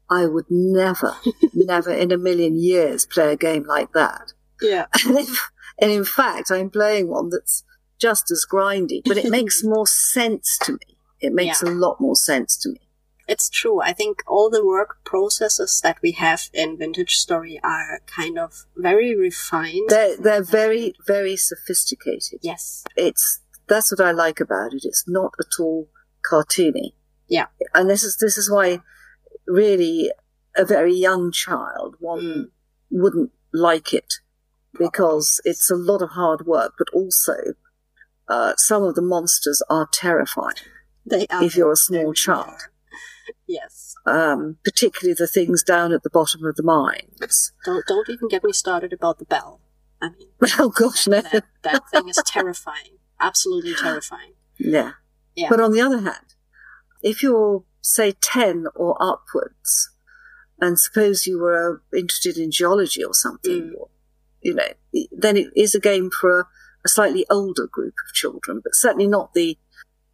I 0.10 0.26
would 0.26 0.46
never, 0.50 1.16
never 1.54 1.92
in 1.92 2.12
a 2.12 2.18
million 2.18 2.60
years 2.60 3.06
play 3.06 3.32
a 3.32 3.38
game 3.38 3.64
like 3.64 3.94
that. 3.94 4.34
Yeah. 4.62 4.88
And, 5.06 5.18
if, 5.20 5.52
and 5.80 5.92
in 5.92 6.04
fact, 6.04 6.52
I'm 6.52 6.70
playing 6.70 7.08
one 7.08 7.30
that's 7.30 7.64
just 8.00 8.32
as 8.32 8.46
grindy, 8.50 9.02
but 9.06 9.18
it 9.18 9.30
makes 9.30 9.64
more 9.64 9.88
sense 9.88 10.58
to 10.64 10.74
me. 10.74 10.98
It 11.20 11.34
makes 11.34 11.62
yeah. 11.62 11.70
a 11.70 11.72
lot 11.72 12.00
more 12.00 12.16
sense 12.16 12.58
to 12.58 12.70
me. 12.70 12.80
It's 13.28 13.50
true. 13.50 13.80
I 13.80 13.94
think 13.94 14.24
all 14.26 14.50
the 14.50 14.66
work 14.66 15.06
processes 15.06 15.80
that 15.84 16.00
we 16.02 16.14
have 16.14 16.50
in 16.52 16.80
Vintage 16.80 17.16
Story 17.18 17.60
are 17.64 18.02
kind 18.08 18.40
of 18.40 18.66
very 18.76 19.16
refined. 19.16 19.88
They're, 19.88 20.18
they're 20.18 20.44
very, 20.44 20.94
very 21.06 21.36
sophisticated. 21.36 22.40
Yes. 22.42 22.84
It's, 22.96 23.42
that's 23.68 23.92
what 23.92 24.04
I 24.04 24.12
like 24.12 24.40
about 24.40 24.74
it. 24.74 24.84
It's 24.84 25.08
not 25.08 25.34
at 25.40 25.60
all 25.60 25.90
cartoony. 26.28 26.94
Yeah. 27.28 27.48
And 27.76 27.88
this 27.88 28.04
is, 28.04 28.18
this 28.18 28.36
is 28.36 28.50
why 28.50 28.80
really 29.46 30.10
a 30.58 30.66
very 30.66 30.96
young 30.96 31.32
child, 31.32 31.98
one 32.00 32.22
mm. 32.22 32.46
wouldn't 32.90 33.32
like 33.54 33.94
it 33.94 34.16
because 34.78 35.40
it's 35.46 35.70
a 35.70 35.76
lot 35.76 36.02
of 36.02 36.12
hard 36.12 36.48
work, 36.48 36.74
but 36.80 36.88
also 36.94 37.36
uh, 38.30 38.54
some 38.58 38.84
of 38.84 38.96
the 38.96 39.02
monsters 39.02 39.62
are 39.70 39.90
terrifying. 39.92 40.56
They 41.06 41.26
are. 41.30 41.44
If 41.44 41.56
you're 41.56 41.72
a 41.72 41.78
small 41.78 42.14
child. 42.14 42.70
Yes. 43.48 43.96
Um, 44.06 44.58
particularly 44.64 45.16
the 45.18 45.28
things 45.28 45.64
down 45.64 45.92
at 45.92 46.04
the 46.04 46.10
bottom 46.10 46.46
of 46.46 46.56
the 46.56 46.64
mines. 46.64 47.52
Don't 47.66 47.86
don't 47.88 48.10
even 48.10 48.28
get 48.28 48.44
me 48.44 48.54
started 48.54 48.94
about 48.94 49.18
the 49.18 49.26
bell. 49.26 49.60
I 50.02 50.10
mean, 50.10 50.28
oh 50.60 50.70
gosh, 50.70 51.08
no. 51.08 51.22
That, 51.22 51.46
that 51.64 51.90
thing 51.90 52.08
is 52.08 52.22
terrifying. 52.26 52.98
Absolutely 53.20 53.74
terrifying. 53.74 54.34
Yeah. 54.58 54.94
Yeah. 55.36 55.48
But 55.50 55.62
on 55.62 55.72
the 55.72 55.82
other 55.82 56.00
hand, 56.00 56.36
if 57.02 57.24
you're 57.24 57.64
say 57.82 58.14
ten 58.22 58.66
or 58.76 58.96
upwards, 59.02 59.90
and 60.62 60.80
suppose 60.80 61.26
you 61.26 61.40
were 61.40 61.82
interested 61.96 62.38
in 62.38 62.52
geology 62.52 63.04
or 63.04 63.14
something, 63.14 63.74
mm. 63.74 63.90
you 64.42 64.54
know, 64.54 64.70
then 65.12 65.38
it 65.38 65.48
is 65.56 65.74
a 65.74 65.80
game 65.80 66.10
for 66.12 66.42
a, 66.42 66.48
a 66.86 66.90
slightly 66.90 67.26
older 67.30 67.68
group 67.68 67.96
of 68.08 68.14
children, 68.14 68.62
but 68.64 68.76
certainly 68.76 69.08
not 69.08 69.34
the 69.34 69.58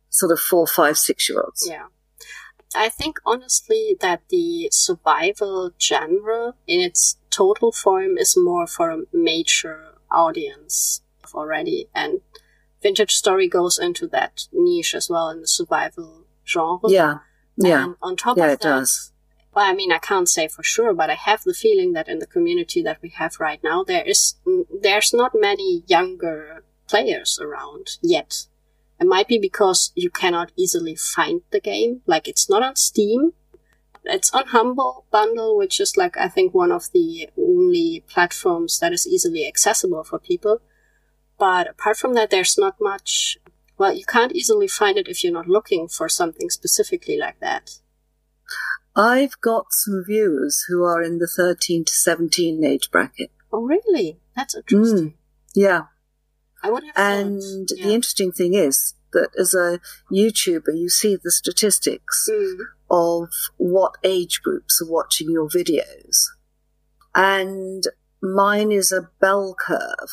sort 0.10 0.32
of 0.32 0.40
four, 0.40 0.66
five, 0.68 0.98
six 0.98 1.30
year 1.30 1.42
olds. 1.42 1.68
Yeah. 1.70 1.88
I 2.76 2.90
think 2.90 3.20
honestly 3.26 3.96
that 4.02 4.24
the 4.30 4.70
survival 4.72 5.72
genre 5.80 6.56
in 6.68 6.82
its 6.82 7.18
total 7.30 7.72
form 7.72 8.18
is 8.18 8.36
more 8.38 8.68
for 8.68 8.90
a 8.90 9.04
mature 9.14 9.96
audience 10.12 11.02
already. 11.34 11.88
And 11.94 12.22
Vintage 12.82 13.14
Story 13.14 13.48
goes 13.48 13.78
into 13.78 14.08
that 14.08 14.48
niche 14.52 14.94
as 14.94 15.10
well 15.10 15.30
in 15.30 15.42
the 15.42 15.48
survival 15.48 16.26
genre. 16.46 16.90
Yeah. 16.90 17.18
Yeah. 17.58 17.84
And 17.86 17.96
on 18.02 18.16
top 18.18 18.38
yeah, 18.38 18.46
of 18.46 18.52
it 18.52 18.60
that, 18.62 18.68
does. 18.68 19.12
Well, 19.56 19.72
I 19.72 19.74
mean, 19.74 19.94
I 19.94 20.00
can't 20.00 20.28
say 20.28 20.50
for 20.50 20.64
sure, 20.64 20.94
but 20.94 21.10
I 21.10 21.14
have 21.14 21.44
the 21.44 21.54
feeling 21.54 21.94
that 21.94 22.10
in 22.10 22.20
the 22.20 22.28
community 22.28 22.82
that 22.82 23.02
we 23.02 23.10
have 23.10 23.40
right 23.40 23.64
now, 23.64 23.86
there 23.86 24.04
is, 24.04 24.36
mm, 24.46 24.66
there's 24.82 25.14
not 25.14 25.32
many 25.34 25.84
younger 25.88 26.66
players 26.90 27.40
around 27.42 27.98
yet. 28.02 28.48
It 29.00 29.08
might 29.08 29.30
be 29.30 29.40
because 29.40 29.94
you 29.96 30.10
cannot 30.10 30.52
easily 30.58 30.96
find 30.96 31.42
the 31.52 31.62
game. 31.62 32.02
Like 32.06 32.28
it's 32.28 32.50
not 32.50 32.64
on 32.64 32.76
Steam. 32.76 33.32
It's 34.04 34.32
on 34.34 34.48
Humble 34.48 35.06
Bundle, 35.10 35.58
which 35.58 35.80
is 35.80 35.96
like, 35.96 36.18
I 36.18 36.28
think 36.28 36.54
one 36.54 36.72
of 36.72 36.92
the 36.94 37.30
only 37.38 38.04
platforms 38.08 38.80
that 38.80 38.94
is 38.94 39.08
easily 39.08 39.48
accessible 39.48 40.04
for 40.04 40.20
people. 40.20 40.62
But 41.40 41.70
apart 41.70 41.98
from 41.98 42.14
that, 42.14 42.30
there's 42.30 42.58
not 42.58 42.76
much. 42.80 43.38
Well, 43.78 43.94
you 43.94 44.06
can't 44.06 44.34
easily 44.34 44.68
find 44.68 44.98
it 44.98 45.08
if 45.08 45.24
you're 45.24 45.34
not 45.34 45.48
looking 45.48 45.88
for 45.88 46.08
something 46.08 46.50
specifically 46.50 47.18
like 47.18 47.40
that. 47.40 47.80
I've 48.96 49.40
got 49.42 49.66
some 49.72 50.04
viewers 50.06 50.66
who 50.68 50.84
are 50.84 51.02
in 51.02 51.18
the 51.18 51.28
13 51.28 51.86
to 51.86 51.92
17 51.92 52.64
age 52.64 52.90
bracket. 52.92 53.32
Oh, 53.52 53.62
really? 53.62 54.20
That's 54.36 54.56
interesting. 54.56 55.12
Mm, 55.12 55.14
yeah. 55.54 55.82
I 56.64 56.70
would 56.70 56.84
have 56.84 56.94
And 56.96 57.42
yeah. 57.76 57.86
the 57.86 57.94
interesting 57.94 58.32
thing 58.32 58.54
is 58.54 58.96
that 59.12 59.30
as 59.38 59.54
a 59.54 59.80
YouTuber, 60.12 60.76
you 60.78 60.90
see 60.90 61.18
the 61.22 61.32
statistics 61.32 62.30
mm. 62.32 62.60
of 62.90 63.30
what 63.58 63.96
age 64.04 64.42
groups 64.42 64.82
are 64.82 64.92
watching 64.92 65.30
your 65.30 65.50
videos. 65.50 66.26
And 67.14 67.84
mine 68.22 68.72
is 68.72 68.92
a 68.92 69.10
bell 69.20 69.56
curve 69.58 70.10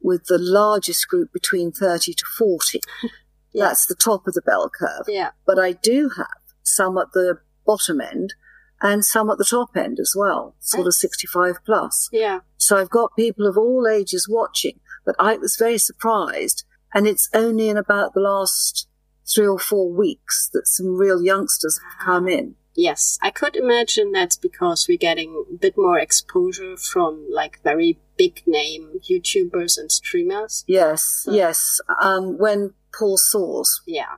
with 0.00 0.24
the 0.26 0.38
largest 0.38 1.06
group 1.08 1.32
between 1.32 1.70
30 1.70 2.14
to 2.14 2.24
40. 2.36 2.80
yeah. 3.52 3.66
That's 3.66 3.86
the 3.86 3.94
top 3.94 4.26
of 4.26 4.34
the 4.34 4.42
bell 4.42 4.70
curve. 4.70 5.04
Yeah. 5.06 5.30
But 5.46 5.58
I 5.58 5.72
do 5.72 6.10
have 6.16 6.26
some 6.62 6.98
at 6.98 7.12
the 7.12 7.38
bottom 7.64 8.00
end 8.00 8.34
and 8.82 9.04
some 9.04 9.30
at 9.30 9.38
the 9.38 9.44
top 9.44 9.76
end 9.76 9.98
as 10.00 10.14
well, 10.16 10.56
sort 10.58 10.88
of 10.88 10.94
65 10.94 11.56
plus. 11.64 12.08
Yeah. 12.12 12.40
So 12.56 12.76
I've 12.76 12.90
got 12.90 13.16
people 13.16 13.46
of 13.46 13.56
all 13.56 13.86
ages 13.86 14.28
watching, 14.28 14.80
but 15.06 15.14
I 15.18 15.36
was 15.36 15.56
very 15.56 15.78
surprised. 15.78 16.64
And 16.92 17.06
it's 17.06 17.30
only 17.32 17.68
in 17.68 17.76
about 17.76 18.12
the 18.12 18.20
last 18.20 18.88
three 19.32 19.46
or 19.46 19.58
four 19.58 19.90
weeks 19.90 20.50
that 20.52 20.66
some 20.66 20.96
real 20.96 21.22
youngsters 21.22 21.78
have 21.82 22.04
come 22.04 22.28
in. 22.28 22.56
Yes, 22.74 23.18
I 23.22 23.30
could 23.30 23.54
imagine 23.54 24.12
that's 24.12 24.36
because 24.36 24.86
we're 24.88 24.98
getting 24.98 25.44
a 25.50 25.56
bit 25.56 25.74
more 25.76 25.98
exposure 25.98 26.76
from 26.76 27.26
like 27.30 27.62
very 27.62 27.98
big 28.16 28.42
name 28.46 28.98
YouTubers 29.08 29.78
and 29.78 29.92
streamers. 29.92 30.64
Yes, 30.66 31.22
so. 31.24 31.32
yes. 31.32 31.80
Um, 32.00 32.38
when 32.38 32.72
Paul 32.98 33.18
Soares 33.18 33.80
yeah. 33.86 34.16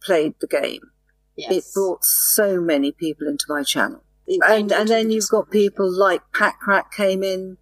played 0.00 0.34
the 0.40 0.46
game, 0.46 0.91
yes. 1.36 1.52
it 1.52 1.64
brought 1.74 2.04
so 2.04 2.60
many 2.60 2.92
people 2.92 3.28
into 3.28 3.44
my 3.48 3.62
channel. 3.62 4.04
and 4.26 4.72
and 4.72 4.88
then 4.88 5.10
you've 5.10 5.28
got 5.28 5.50
people 5.50 5.90
like 5.90 6.22
Pakratt 6.32 6.90
came 6.92 7.22
in, 7.22 7.58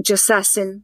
Jessassin. 0.00 0.82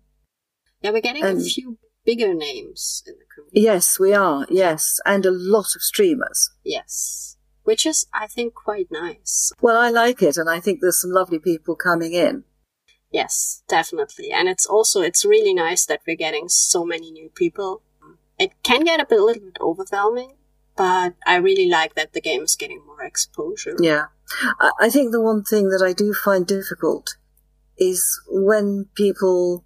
Yeah, 0.82 0.90
we're 0.90 1.00
getting 1.00 1.24
a 1.24 1.40
few 1.40 1.78
bigger 2.04 2.32
names 2.34 3.02
in 3.06 3.14
the 3.14 3.24
community. 3.34 3.60
Yes, 3.60 3.98
we 3.98 4.14
are. 4.14 4.46
Yes, 4.48 5.00
and 5.04 5.26
a 5.26 5.30
lot 5.30 5.74
of 5.74 5.82
streamers. 5.82 6.50
Yes 6.64 7.28
which 7.68 7.84
is, 7.84 8.06
I 8.14 8.26
think, 8.26 8.54
quite 8.54 8.90
nice. 8.90 9.52
Well, 9.60 9.76
I 9.76 9.90
like 9.90 10.22
it, 10.22 10.38
and 10.38 10.48
I 10.48 10.58
think 10.58 10.80
there's 10.80 11.02
some 11.02 11.10
lovely 11.10 11.38
people 11.38 11.76
coming 11.76 12.14
in. 12.14 12.44
Yes, 13.12 13.62
definitely. 13.68 14.30
And 14.30 14.48
it's 14.48 14.64
also, 14.64 15.02
it's 15.02 15.22
really 15.22 15.52
nice 15.52 15.84
that 15.84 16.00
we're 16.06 16.16
getting 16.16 16.48
so 16.48 16.82
many 16.82 17.10
new 17.10 17.28
people. 17.28 17.82
It 18.38 18.52
can 18.62 18.84
get 18.84 19.00
a, 19.00 19.04
bit, 19.04 19.20
a 19.20 19.22
little 19.22 19.42
bit 19.42 19.58
overwhelming, 19.60 20.32
but 20.78 21.14
I 21.26 21.36
really 21.36 21.68
like 21.68 21.94
that 21.96 22.12
the 22.12 22.20
game 22.20 22.42
is 22.42 22.56
getting 22.56 22.86
more 22.86 23.02
exposure. 23.02 23.76
Yeah. 23.80 24.06
I 24.80 24.88
think 24.88 25.10
the 25.10 25.20
one 25.20 25.42
thing 25.42 25.68
that 25.70 25.82
I 25.84 25.92
do 25.92 26.14
find 26.14 26.46
difficult 26.46 27.16
is 27.76 28.20
when 28.28 28.86
people 28.94 29.64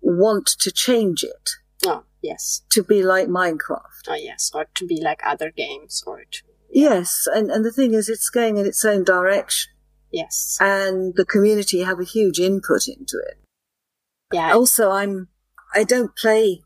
want 0.00 0.46
to 0.46 0.72
change 0.72 1.22
it. 1.22 1.50
Oh, 1.86 2.04
yes. 2.22 2.62
To 2.72 2.82
be 2.82 3.02
like 3.02 3.28
Minecraft. 3.28 4.08
Oh, 4.08 4.14
yes. 4.14 4.50
Or 4.54 4.66
to 4.74 4.86
be 4.86 5.00
like 5.02 5.20
other 5.24 5.50
games 5.50 6.02
or 6.06 6.22
to 6.30 6.42
Yes, 6.74 7.28
and, 7.32 7.52
and 7.52 7.64
the 7.64 7.70
thing 7.70 7.94
is, 7.94 8.08
it's 8.08 8.28
going 8.28 8.56
in 8.56 8.66
its 8.66 8.84
own 8.84 9.04
direction. 9.04 9.70
Yes. 10.10 10.58
And 10.60 11.14
the 11.14 11.24
community 11.24 11.82
have 11.82 12.00
a 12.00 12.04
huge 12.04 12.40
input 12.40 12.88
into 12.88 13.16
it. 13.18 13.38
Yeah. 14.32 14.52
Also, 14.52 14.90
I'm, 14.90 15.28
I 15.72 15.84
don't 15.84 16.16
play 16.16 16.62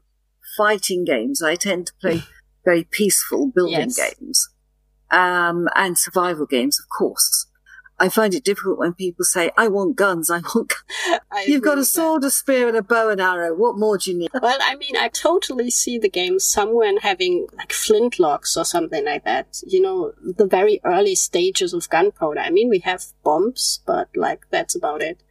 fighting 0.56 1.04
games. 1.04 1.42
I 1.42 1.56
tend 1.56 1.88
to 1.88 1.92
play 2.00 2.22
very 2.68 2.84
peaceful 2.84 3.50
building 3.54 3.90
yes. 3.90 3.98
games. 3.98 4.48
Um, 5.10 5.68
and 5.74 5.96
survival 5.96 6.44
games, 6.44 6.78
of 6.78 6.86
course. 6.90 7.46
I 8.00 8.08
find 8.08 8.32
it 8.34 8.44
difficult 8.44 8.78
when 8.78 8.92
people 8.92 9.24
say, 9.24 9.50
I 9.56 9.66
want 9.68 9.96
guns, 9.96 10.30
I 10.30 10.40
want 10.54 10.72
I 11.32 11.46
You've 11.48 11.64
got 11.64 11.78
a 11.78 11.84
sword, 11.84 12.22
a 12.24 12.30
spear, 12.30 12.68
and 12.68 12.76
a 12.76 12.82
bow 12.82 13.08
and 13.08 13.20
arrow. 13.20 13.54
What 13.56 13.78
more 13.78 13.98
do 13.98 14.12
you 14.12 14.18
need? 14.18 14.30
Well, 14.40 14.58
I 14.60 14.76
mean, 14.76 14.96
I 14.96 15.08
totally 15.08 15.70
see 15.70 15.98
the 15.98 16.08
game 16.08 16.38
somewhere 16.38 16.92
having 17.00 17.48
like 17.56 17.70
flintlocks 17.70 18.56
or 18.56 18.64
something 18.64 19.04
like 19.04 19.24
that. 19.24 19.60
You 19.66 19.80
know, 19.80 20.12
the 20.22 20.46
very 20.46 20.80
early 20.84 21.16
stages 21.16 21.72
of 21.74 21.88
gunpowder. 21.88 22.40
I 22.40 22.50
mean, 22.50 22.68
we 22.68 22.80
have 22.80 23.02
bombs, 23.24 23.80
but 23.86 24.08
like, 24.14 24.42
that's 24.50 24.76
about 24.76 25.02
it. 25.02 25.22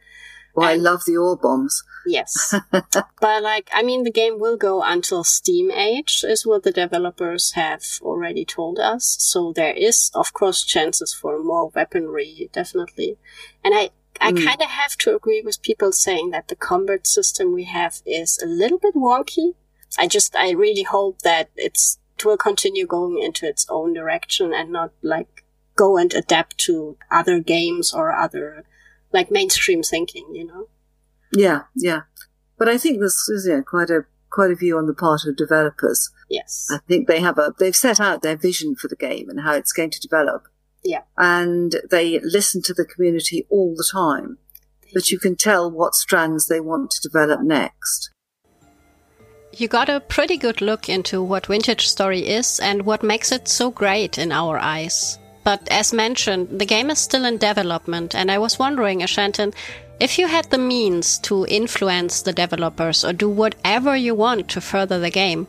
Well, 0.58 0.68
I 0.68 0.74
love 0.74 1.04
the 1.06 1.16
ore 1.16 1.36
bombs. 1.36 1.84
Yes. 2.04 2.54
but 2.72 3.42
like, 3.42 3.70
I 3.72 3.82
mean, 3.82 4.02
the 4.02 4.10
game 4.10 4.40
will 4.40 4.56
go 4.56 4.82
until 4.82 5.22
Steam 5.22 5.70
Age 5.70 6.24
is 6.26 6.44
what 6.44 6.64
the 6.64 6.72
developers 6.72 7.52
have 7.52 7.84
already 8.02 8.44
told 8.44 8.80
us. 8.80 9.16
So 9.20 9.52
there 9.52 9.72
is, 9.72 10.10
of 10.14 10.32
course, 10.32 10.64
chances 10.64 11.14
for 11.14 11.40
more 11.40 11.68
weaponry, 11.68 12.50
definitely. 12.52 13.18
And 13.62 13.72
I, 13.72 13.90
I 14.20 14.32
mm. 14.32 14.44
kind 14.44 14.60
of 14.60 14.68
have 14.68 14.96
to 14.98 15.14
agree 15.14 15.42
with 15.42 15.62
people 15.62 15.92
saying 15.92 16.30
that 16.30 16.48
the 16.48 16.56
combat 16.56 17.06
system 17.06 17.54
we 17.54 17.64
have 17.64 18.02
is 18.04 18.40
a 18.42 18.46
little 18.46 18.78
bit 18.78 18.96
wonky. 18.96 19.54
I 19.96 20.08
just, 20.08 20.34
I 20.34 20.50
really 20.50 20.82
hope 20.82 21.20
that 21.22 21.50
it's, 21.54 21.98
it 22.18 22.24
will 22.24 22.36
continue 22.36 22.84
going 22.84 23.22
into 23.22 23.46
its 23.46 23.64
own 23.70 23.92
direction 23.92 24.52
and 24.52 24.72
not 24.72 24.90
like 25.02 25.44
go 25.76 25.96
and 25.96 26.12
adapt 26.14 26.58
to 26.58 26.96
other 27.12 27.38
games 27.38 27.94
or 27.94 28.12
other 28.12 28.64
like 29.12 29.30
mainstream 29.30 29.82
thinking, 29.82 30.26
you 30.34 30.46
know? 30.46 30.68
Yeah, 31.32 31.62
yeah. 31.74 32.02
But 32.58 32.68
I 32.68 32.78
think 32.78 33.00
this 33.00 33.28
is 33.28 33.46
yeah, 33.48 33.60
quite 33.60 33.90
a 33.90 34.06
quite 34.30 34.50
a 34.50 34.56
view 34.56 34.76
on 34.76 34.86
the 34.86 34.94
part 34.94 35.24
of 35.26 35.36
developers. 35.36 36.10
Yes. 36.28 36.68
I 36.70 36.78
think 36.86 37.06
they 37.06 37.20
have 37.20 37.38
a 37.38 37.54
they've 37.58 37.76
set 37.76 38.00
out 38.00 38.22
their 38.22 38.36
vision 38.36 38.74
for 38.74 38.88
the 38.88 38.96
game 38.96 39.28
and 39.28 39.40
how 39.40 39.54
it's 39.54 39.72
going 39.72 39.90
to 39.90 40.00
develop. 40.00 40.48
Yeah. 40.84 41.02
And 41.16 41.76
they 41.90 42.20
listen 42.20 42.62
to 42.62 42.74
the 42.74 42.84
community 42.84 43.46
all 43.50 43.74
the 43.76 43.88
time. 43.90 44.38
But 44.94 45.10
you 45.10 45.18
can 45.18 45.36
tell 45.36 45.70
what 45.70 45.94
strands 45.94 46.46
they 46.46 46.60
want 46.60 46.90
to 46.92 47.00
develop 47.00 47.40
next. 47.42 48.10
You 49.52 49.68
got 49.68 49.88
a 49.88 50.00
pretty 50.00 50.36
good 50.36 50.60
look 50.60 50.88
into 50.88 51.22
what 51.22 51.46
Vintage 51.46 51.88
Story 51.88 52.26
is 52.26 52.60
and 52.60 52.82
what 52.82 53.02
makes 53.02 53.32
it 53.32 53.48
so 53.48 53.70
great 53.70 54.18
in 54.18 54.30
our 54.30 54.58
eyes. 54.58 55.18
But 55.48 55.66
as 55.70 55.94
mentioned, 55.94 56.60
the 56.60 56.66
game 56.66 56.90
is 56.90 56.98
still 56.98 57.24
in 57.24 57.38
development, 57.38 58.14
and 58.14 58.30
I 58.30 58.36
was 58.36 58.58
wondering, 58.58 59.02
Ashantin, 59.02 59.54
if 59.98 60.18
you 60.18 60.26
had 60.26 60.50
the 60.50 60.58
means 60.58 61.18
to 61.20 61.46
influence 61.46 62.20
the 62.20 62.34
developers 62.34 63.02
or 63.02 63.14
do 63.14 63.30
whatever 63.30 63.96
you 63.96 64.14
want 64.14 64.50
to 64.50 64.60
further 64.60 64.98
the 64.98 65.08
game, 65.08 65.46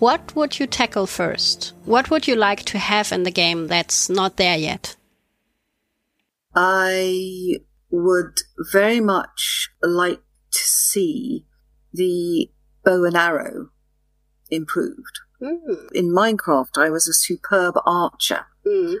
what 0.00 0.36
would 0.36 0.58
you 0.58 0.66
tackle 0.66 1.06
first? 1.06 1.72
What 1.86 2.10
would 2.10 2.28
you 2.28 2.36
like 2.36 2.64
to 2.64 2.76
have 2.76 3.10
in 3.10 3.22
the 3.22 3.30
game 3.30 3.68
that's 3.68 4.10
not 4.10 4.36
there 4.36 4.58
yet? 4.58 4.96
I 6.54 7.60
would 7.90 8.40
very 8.70 9.00
much 9.00 9.70
like 9.82 10.20
to 10.52 10.58
see 10.58 11.46
the 11.90 12.50
bow 12.84 13.02
and 13.04 13.16
arrow 13.16 13.70
improved. 14.50 15.20
Mm. 15.40 15.90
In 15.94 16.12
Minecraft, 16.12 16.76
I 16.76 16.90
was 16.90 17.08
a 17.08 17.14
superb 17.14 17.76
archer. 17.86 18.44
Mm 18.66 18.98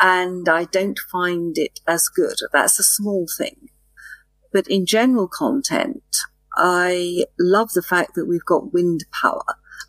and 0.00 0.48
I 0.48 0.64
don't 0.64 0.98
find 0.98 1.56
it 1.58 1.80
as 1.86 2.08
good. 2.08 2.36
That's 2.52 2.78
a 2.78 2.84
small 2.84 3.26
thing. 3.36 3.68
But 4.52 4.66
in 4.66 4.86
general 4.86 5.28
content, 5.28 6.02
I 6.56 7.26
love 7.38 7.72
the 7.72 7.82
fact 7.82 8.14
that 8.14 8.26
we've 8.26 8.44
got 8.44 8.72
wind 8.72 9.04
power. 9.12 9.44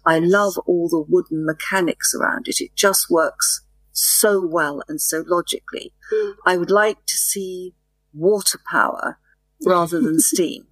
I 0.06 0.20
love 0.20 0.58
all 0.66 0.90
the 0.90 1.04
wooden 1.08 1.46
mechanics 1.46 2.14
around 2.14 2.48
it. 2.48 2.62
It 2.62 2.76
just 2.76 3.10
works 3.10 3.62
so 3.94 4.46
well 4.46 4.84
and 4.88 5.00
so 5.02 5.24
logically. 5.26 5.94
Mm. 6.14 6.36
I 6.46 6.58
would 6.58 6.72
like 6.72 7.06
to 7.06 7.18
see 7.18 7.74
water 8.14 8.60
power 8.70 9.18
rather 9.66 10.00
than 10.02 10.20
steam. 10.20 10.68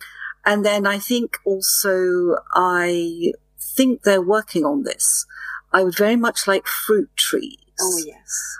And 0.45 0.65
then 0.65 0.85
I 0.85 0.99
think 0.99 1.37
also 1.45 2.37
I 2.53 3.33
think 3.59 4.03
they're 4.03 4.21
working 4.21 4.65
on 4.65 4.83
this. 4.83 5.25
I 5.71 5.83
would 5.83 5.95
very 5.95 6.15
much 6.15 6.47
like 6.47 6.65
fruit 6.65 7.09
trees. 7.15 7.57
Oh, 7.79 8.01
yes. 8.05 8.57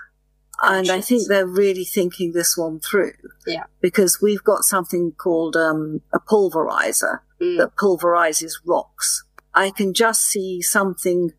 And 0.62 0.90
I 0.90 1.00
think 1.00 1.26
they're 1.26 1.46
really 1.46 1.84
thinking 1.84 2.32
this 2.32 2.56
one 2.56 2.80
through. 2.80 3.14
Yeah. 3.46 3.64
Because 3.80 4.20
we've 4.20 4.44
got 4.44 4.62
something 4.62 5.12
called 5.12 5.56
um, 5.56 6.02
a 6.12 6.20
pulverizer 6.20 7.20
mm. 7.40 7.58
that 7.58 7.76
pulverizes 7.76 8.52
rocks. 8.66 9.24
I 9.54 9.70
can 9.70 9.94
just 9.94 10.22
see 10.22 10.60
something 10.60 11.32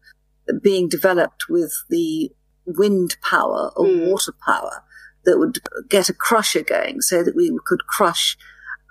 being 0.62 0.90
developed 0.90 1.46
with 1.50 1.74
the 1.90 2.32
wind 2.66 3.18
power 3.22 3.72
or 3.76 3.86
mm. 3.86 4.10
water 4.10 4.34
power 4.46 4.84
that 5.24 5.38
would 5.38 5.60
get 5.88 6.10
a 6.10 6.14
crusher 6.14 6.64
going 6.64 7.02
so 7.02 7.24
that 7.24 7.36
we 7.36 7.56
could 7.66 7.86
crush 7.86 8.38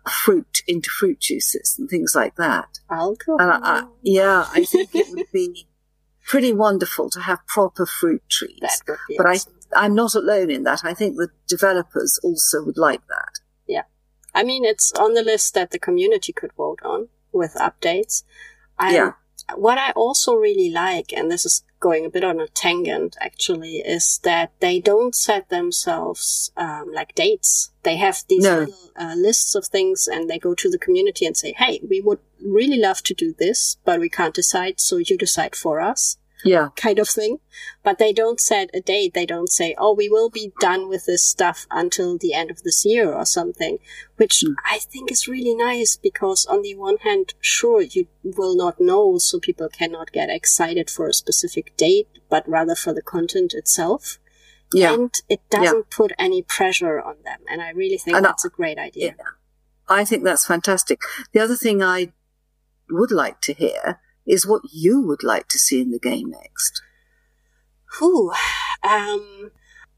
fruit 0.09 0.63
into 0.67 0.91
fruit 0.91 1.21
juices 1.21 1.77
and 1.79 1.89
things 1.91 2.15
like 2.15 2.37
that. 2.37 2.79
Alcohol. 2.91 3.41
I, 3.41 3.59
I, 3.63 3.85
yeah, 4.03 4.47
I 4.53 4.65
think 4.65 4.95
it 4.95 5.09
would 5.11 5.27
be 5.33 5.67
pretty 6.27 6.53
wonderful 6.53 7.11
to 7.11 7.21
have 7.21 7.47
proper 7.47 7.85
fruit 7.85 8.23
trees. 8.29 8.83
but. 9.17 9.27
I 9.27 9.39
I'm 9.75 9.95
not 9.95 10.15
alone 10.15 10.51
in 10.51 10.65
that. 10.65 10.81
I 10.85 10.95
think 10.95 11.17
the 11.17 11.31
developers 11.47 12.19
also 12.23 12.65
would 12.65 12.79
like 12.79 13.07
that. 13.09 13.41
Yeah. 13.67 13.83
I 14.35 14.45
mean, 14.45 14.65
it's 14.65 14.93
on 14.93 15.15
the 15.15 15.23
list 15.23 15.55
that 15.55 15.71
the 15.71 15.79
community 15.79 16.33
could 16.33 16.53
vote 16.53 16.81
on 16.85 17.09
with 17.33 17.55
updates. 17.55 18.25
I, 18.79 18.95
yeah. 18.95 19.13
What 19.55 19.79
I 19.79 19.91
also 19.93 20.35
really 20.35 20.71
like, 20.71 21.13
and 21.13 21.31
this 21.31 21.45
is 21.45 21.65
going 21.81 22.05
a 22.05 22.11
bit 22.11 22.23
on 22.23 22.39
a 22.41 22.47
tangent 22.49 23.17
actually, 23.21 23.79
is 23.79 24.21
that 24.23 24.53
they 24.61 24.81
don't 24.81 25.15
set 25.15 25.49
themselves 25.49 26.53
um, 26.57 26.93
like 26.93 27.15
dates. 27.15 27.73
They 27.83 27.97
have 27.97 28.23
these 28.29 28.45
no. 28.45 28.61
little 28.61 28.75
uh, 28.97 29.15
lists 29.17 29.55
of 29.55 29.67
things 29.67 30.07
and 30.07 30.29
they 30.29 30.39
go 30.39 30.55
to 30.55 30.71
the 30.71 30.79
community 30.79 31.27
and 31.27 31.37
say, 31.37 31.53
hey, 31.57 31.81
we 31.89 32.01
would 32.01 32.21
really 32.45 32.79
love 32.79 33.03
to 33.05 33.15
do 33.15 33.35
this, 33.39 33.79
but 33.85 33.99
we 33.99 34.09
can't 34.09 34.35
decide, 34.35 34.79
so 34.81 34.99
you 34.99 35.17
decide 35.17 35.57
for 35.57 35.81
us. 35.81 36.17
Yeah. 36.45 36.69
kind 36.77 36.99
of 36.99 37.09
thing. 37.09 37.39
But 37.83 37.99
they 37.99 38.13
don't 38.13 38.41
set 38.41 38.71
a 38.75 38.81
date. 38.81 39.15
They 39.15 39.27
don't 39.27 39.51
say, 39.51 39.75
oh, 39.79 39.95
we 39.95 40.09
will 40.09 40.31
be 40.31 40.53
done 40.61 40.89
with 40.89 41.07
this 41.07 41.27
stuff 41.27 41.67
until 41.71 42.19
the 42.19 42.35
end 42.35 42.51
of 42.51 42.63
this 42.63 42.85
year 42.85 43.13
or 43.13 43.25
something, 43.25 43.79
which 44.17 44.43
mm. 44.47 44.55
I 44.71 44.79
think 44.79 45.11
is 45.11 45.29
really 45.29 45.55
nice 45.55 45.97
because 45.97 46.47
on 46.47 46.63
the 46.63 46.75
one 46.75 46.99
hand, 46.99 47.35
sure, 47.41 47.83
you 47.83 48.07
will 48.23 48.57
not 48.57 48.81
know, 48.81 49.19
so 49.19 49.39
people 49.39 49.69
cannot 49.69 50.13
get 50.13 50.31
excited 50.31 50.91
for 50.91 51.09
a 51.09 51.15
specific 51.15 51.77
date, 51.77 52.09
but 52.29 52.49
rather 52.49 52.75
for 52.75 52.93
the 52.93 53.03
content 53.03 53.55
itself. 53.55 54.19
Yeah. 54.73 54.95
And 54.95 55.13
it 55.29 55.41
doesn't 55.51 55.77
yeah. 55.77 55.97
put 55.97 56.13
any 56.19 56.43
pressure 56.43 57.01
on 57.01 57.17
them. 57.25 57.41
And 57.49 57.61
I 57.61 57.71
really 57.71 57.99
think 57.99 58.17
and 58.17 58.25
that's 58.25 58.45
I, 58.45 58.49
a 58.49 58.51
great 58.51 58.79
idea. 58.79 59.15
Yeah. 59.19 59.25
I 59.89 60.05
think 60.05 60.23
that's 60.23 60.47
fantastic. 60.47 61.01
The 61.33 61.41
other 61.41 61.57
thing 61.57 61.83
I 61.83 62.13
would 62.89 63.11
like 63.11 63.41
to 63.43 63.53
hear 63.53 64.01
is 64.27 64.47
what 64.47 64.63
you 64.73 65.01
would 65.01 65.23
like 65.23 65.49
to 65.49 65.59
see 65.59 65.81
in 65.81 65.91
the 65.91 65.99
game 65.99 66.31
next. 66.31 66.83
Whew. 67.99 68.33
Um, 68.83 69.51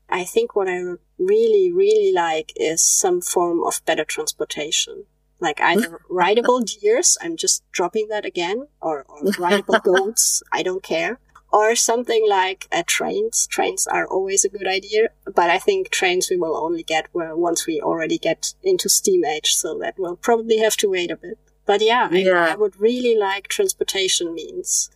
I 0.09 0.25
think 0.25 0.55
what 0.55 0.69
I 0.69 0.81
really, 1.19 1.73
really 1.73 2.13
like 2.13 2.53
is 2.57 2.83
some 2.85 3.21
form 3.21 3.63
of 3.65 3.85
better 3.85 4.05
transportation. 4.05 5.05
Like 5.41 5.61
either 5.61 6.01
rideable 6.11 6.61
deers, 6.61 7.17
I'm 7.21 7.37
just 7.37 7.65
dropping 7.73 8.09
that 8.09 8.25
again, 8.25 8.69
or, 8.81 9.05
or 9.09 9.23
rideable 9.39 9.79
goats, 9.85 10.43
I 10.53 10.63
don't 10.63 10.83
care. 10.83 11.19
Or 11.53 11.75
something 11.75 12.27
like 12.27 12.67
uh, 12.73 12.83
trains. 12.87 13.47
Trains 13.47 13.87
are 13.87 14.07
always 14.07 14.43
a 14.43 14.49
good 14.49 14.67
idea, 14.67 15.11
but 15.27 15.51
I 15.51 15.59
think 15.59 15.91
trains 15.91 16.29
we 16.31 16.39
will 16.39 16.57
only 16.57 16.83
get 16.83 17.09
once 17.13 17.67
we 17.67 17.79
already 17.79 18.17
get 18.17 18.55
into 18.63 18.89
Steam 18.89 19.25
Age, 19.25 19.55
so 19.55 19.79
that 19.79 19.99
will 19.99 20.17
probably 20.17 20.59
have 20.59 20.77
to 20.79 20.89
wait 20.89 21.11
a 21.11 21.17
bit. 21.17 21.39
But 21.65 21.81
yeah, 21.81 22.11
yeah. 22.11 22.47
I, 22.47 22.53
I, 22.53 22.57
would 22.57 22.81
really 22.81 23.17
like 23.17 23.49
transportation 23.49 24.35
means. 24.35 24.91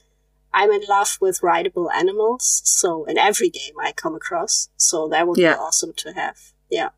I'm 0.53 0.71
in 0.73 0.83
love 0.89 1.19
with 1.21 1.43
rideable 1.43 1.91
animals, 1.91 2.63
so 2.65 3.05
in 3.05 3.19
every 3.19 3.51
game 3.51 3.75
I 3.81 3.93
come 3.93 4.15
across, 4.15 4.71
so 4.77 5.07
that 5.09 5.29
would 5.29 5.39
yeah. 5.39 5.53
be 5.53 5.59
awesome 5.59 5.93
to 5.99 6.13
have. 6.15 6.53
Yeah. 6.71 6.89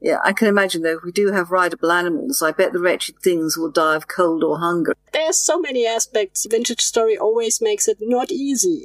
Yeah, 0.00 0.18
I 0.24 0.32
can 0.32 0.48
imagine 0.48 0.82
though, 0.82 0.96
if 0.96 1.04
we 1.04 1.12
do 1.12 1.32
have 1.32 1.50
rideable 1.50 1.90
animals, 1.90 2.42
I 2.42 2.52
bet 2.52 2.72
the 2.72 2.80
wretched 2.80 3.16
things 3.22 3.56
will 3.56 3.70
die 3.70 3.96
of 3.96 4.08
cold 4.08 4.44
or 4.44 4.58
hunger. 4.58 4.94
There's 5.12 5.38
so 5.38 5.58
many 5.58 5.86
aspects. 5.86 6.46
Vintage 6.48 6.82
Story 6.82 7.16
always 7.16 7.60
makes 7.60 7.88
it 7.88 7.98
not 8.00 8.30
easy. 8.30 8.84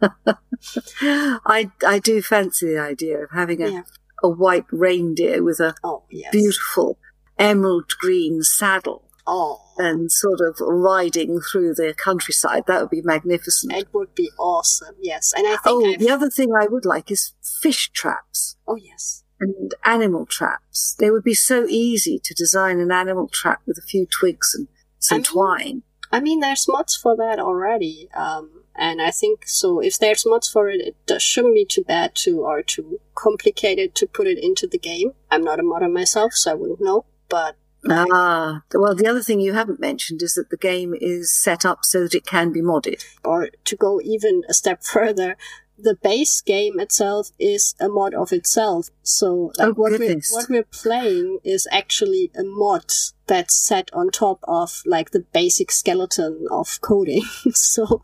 I, 1.02 1.70
I 1.86 1.98
do 1.98 2.20
fancy 2.20 2.66
the 2.74 2.78
idea 2.78 3.24
of 3.24 3.30
having 3.30 3.62
a, 3.62 3.70
yeah. 3.70 3.82
a 4.22 4.28
white 4.28 4.66
reindeer 4.70 5.42
with 5.42 5.60
a 5.60 5.74
oh, 5.82 6.02
yes. 6.10 6.30
beautiful 6.30 6.98
emerald 7.38 7.88
green 7.98 8.42
saddle 8.42 9.09
Oh. 9.26 9.60
And 9.78 10.10
sort 10.10 10.40
of 10.40 10.56
riding 10.60 11.40
through 11.40 11.74
the 11.74 11.94
countryside. 11.96 12.64
That 12.66 12.80
would 12.80 12.90
be 12.90 13.02
magnificent. 13.02 13.72
It 13.72 13.88
would 13.92 14.14
be 14.14 14.30
awesome, 14.38 14.94
yes. 15.00 15.32
And 15.36 15.46
I 15.46 15.56
think. 15.56 15.60
Oh, 15.66 15.92
I've... 15.92 15.98
the 15.98 16.10
other 16.10 16.30
thing 16.30 16.52
I 16.54 16.66
would 16.66 16.84
like 16.84 17.10
is 17.10 17.34
fish 17.62 17.90
traps. 17.90 18.56
Oh, 18.66 18.76
yes. 18.76 19.24
And 19.40 19.74
animal 19.84 20.26
traps. 20.26 20.96
They 20.98 21.10
would 21.10 21.24
be 21.24 21.34
so 21.34 21.66
easy 21.66 22.20
to 22.22 22.34
design 22.34 22.78
an 22.78 22.92
animal 22.92 23.28
trap 23.28 23.62
with 23.66 23.78
a 23.78 23.86
few 23.86 24.06
twigs 24.06 24.54
and 24.54 24.68
some 24.98 25.16
I 25.16 25.18
mean, 25.18 25.24
twine. 25.24 25.82
I 26.12 26.20
mean, 26.20 26.40
there's 26.40 26.68
mods 26.68 26.94
for 26.96 27.16
that 27.16 27.38
already. 27.38 28.08
Um, 28.14 28.64
and 28.76 29.00
I 29.00 29.10
think 29.10 29.46
so. 29.46 29.80
If 29.80 29.98
there's 29.98 30.26
mods 30.26 30.48
for 30.48 30.68
it, 30.68 30.96
it 31.08 31.22
shouldn't 31.22 31.54
be 31.54 31.64
too 31.64 31.84
bad 31.84 32.14
to 32.16 32.40
or 32.40 32.62
too 32.62 33.00
complicated 33.14 33.94
to 33.96 34.06
put 34.06 34.26
it 34.26 34.38
into 34.42 34.66
the 34.66 34.78
game. 34.78 35.12
I'm 35.30 35.44
not 35.44 35.60
a 35.60 35.62
modder 35.62 35.88
myself, 35.88 36.32
so 36.34 36.50
I 36.50 36.54
wouldn't 36.54 36.80
know. 36.80 37.04
But 37.28 37.56
Ah, 37.88 38.62
well, 38.74 38.94
the 38.94 39.06
other 39.06 39.22
thing 39.22 39.40
you 39.40 39.54
haven't 39.54 39.80
mentioned 39.80 40.22
is 40.22 40.34
that 40.34 40.50
the 40.50 40.56
game 40.56 40.94
is 41.00 41.32
set 41.32 41.64
up 41.64 41.84
so 41.84 42.02
that 42.02 42.14
it 42.14 42.26
can 42.26 42.52
be 42.52 42.60
modded. 42.60 43.04
Or 43.24 43.48
to 43.64 43.76
go 43.76 44.00
even 44.02 44.42
a 44.48 44.54
step 44.54 44.82
further, 44.92 45.36
the 45.78 45.94
base 45.94 46.42
game 46.42 46.78
itself 46.78 47.30
is 47.38 47.74
a 47.80 47.88
mod 47.88 48.14
of 48.14 48.32
itself. 48.32 48.90
So 49.02 49.52
like, 49.56 49.68
oh, 49.68 49.72
what, 49.72 49.98
we're, 49.98 50.20
what 50.30 50.50
we're 50.50 50.64
playing 50.64 51.38
is 51.42 51.66
actually 51.70 52.30
a 52.36 52.42
mod 52.44 52.92
that's 53.26 53.54
set 53.54 53.90
on 53.94 54.10
top 54.10 54.40
of 54.44 54.82
like 54.84 55.12
the 55.12 55.24
basic 55.32 55.70
skeleton 55.70 56.46
of 56.50 56.80
coding. 56.80 57.22
so, 57.52 58.02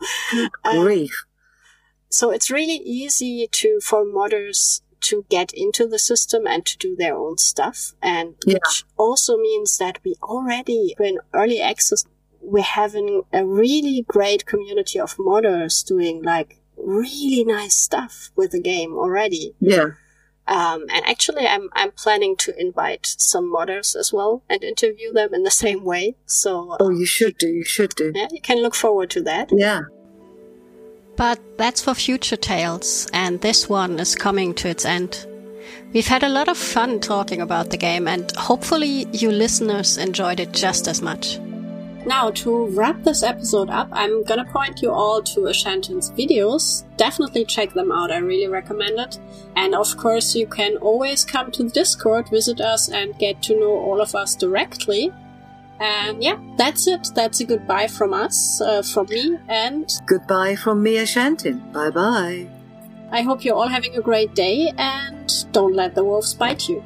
um. 0.64 1.06
So 2.08 2.30
it's 2.30 2.50
really 2.50 2.76
easy 2.76 3.46
to, 3.50 3.80
for 3.80 4.04
modders 4.04 4.80
to 5.02 5.24
get 5.28 5.52
into 5.52 5.86
the 5.86 5.98
system 5.98 6.46
and 6.46 6.64
to 6.66 6.76
do 6.78 6.96
their 6.96 7.16
own 7.16 7.38
stuff. 7.38 7.94
And 8.02 8.34
yeah. 8.46 8.54
which 8.54 8.84
also 8.96 9.36
means 9.36 9.78
that 9.78 9.98
we 10.04 10.14
already, 10.22 10.94
in 10.98 11.18
early 11.32 11.60
access, 11.60 12.04
we're 12.40 12.62
having 12.62 13.22
a 13.32 13.44
really 13.44 14.04
great 14.06 14.46
community 14.46 15.00
of 15.00 15.16
modders 15.16 15.84
doing 15.84 16.22
like 16.22 16.60
really 16.76 17.44
nice 17.44 17.74
stuff 17.74 18.30
with 18.36 18.52
the 18.52 18.60
game 18.60 18.94
already. 18.94 19.54
Yeah. 19.60 19.90
Um, 20.48 20.86
and 20.92 21.04
actually, 21.06 21.44
I'm 21.46 21.68
I'm 21.72 21.90
planning 21.90 22.36
to 22.36 22.58
invite 22.58 23.04
some 23.04 23.52
modders 23.52 23.96
as 23.96 24.12
well 24.12 24.44
and 24.48 24.62
interview 24.62 25.12
them 25.12 25.34
in 25.34 25.42
the 25.42 25.50
same 25.64 25.82
way. 25.84 26.16
So, 26.24 26.76
oh, 26.78 26.90
you 26.90 27.06
should 27.06 27.36
do. 27.38 27.48
You 27.48 27.64
should 27.64 27.94
do. 27.96 28.12
Yeah, 28.14 28.28
you 28.30 28.40
can 28.40 28.62
look 28.62 28.74
forward 28.74 29.10
to 29.10 29.22
that. 29.22 29.50
Yeah. 29.52 29.82
But 31.16 31.40
that's 31.56 31.82
for 31.82 31.94
future 31.94 32.36
tales, 32.36 33.08
and 33.12 33.40
this 33.40 33.68
one 33.68 33.98
is 33.98 34.14
coming 34.14 34.54
to 34.54 34.68
its 34.68 34.84
end. 34.84 35.26
We've 35.92 36.06
had 36.06 36.22
a 36.22 36.28
lot 36.28 36.48
of 36.48 36.58
fun 36.58 37.00
talking 37.00 37.40
about 37.40 37.70
the 37.70 37.78
game, 37.78 38.06
and 38.06 38.30
hopefully, 38.36 39.06
you 39.12 39.30
listeners 39.30 39.96
enjoyed 39.96 40.40
it 40.40 40.52
just 40.52 40.86
as 40.88 41.00
much. 41.00 41.38
Now, 42.04 42.30
to 42.30 42.66
wrap 42.66 43.02
this 43.02 43.22
episode 43.22 43.68
up, 43.70 43.88
I'm 43.90 44.22
gonna 44.22 44.44
point 44.44 44.80
you 44.82 44.92
all 44.92 45.22
to 45.22 45.40
Ashantin's 45.40 46.10
videos. 46.12 46.84
Definitely 46.96 47.46
check 47.46 47.72
them 47.72 47.90
out, 47.90 48.12
I 48.12 48.18
really 48.18 48.46
recommend 48.46 49.00
it. 49.00 49.18
And 49.56 49.74
of 49.74 49.96
course, 49.96 50.36
you 50.36 50.46
can 50.46 50.76
always 50.76 51.24
come 51.24 51.50
to 51.52 51.64
the 51.64 51.70
Discord, 51.70 52.28
visit 52.28 52.60
us, 52.60 52.88
and 52.88 53.18
get 53.18 53.42
to 53.44 53.58
know 53.58 53.72
all 53.72 54.00
of 54.00 54.14
us 54.14 54.36
directly. 54.36 55.12
And 55.78 56.22
yeah, 56.22 56.38
that's 56.56 56.86
it. 56.86 57.08
That's 57.14 57.40
a 57.40 57.44
goodbye 57.44 57.88
from 57.88 58.14
us, 58.14 58.60
uh, 58.60 58.82
from 58.82 59.06
me, 59.06 59.38
and 59.48 59.92
goodbye 60.06 60.56
from 60.56 60.82
me, 60.82 60.96
Ashantin. 60.96 61.60
Bye 61.72 61.90
bye. 61.90 62.48
I 63.10 63.22
hope 63.22 63.44
you're 63.44 63.54
all 63.54 63.68
having 63.68 63.94
a 63.96 64.00
great 64.00 64.34
day 64.34 64.72
and 64.76 65.32
don't 65.52 65.74
let 65.74 65.94
the 65.94 66.02
wolves 66.02 66.34
bite 66.34 66.68
you. 66.68 66.82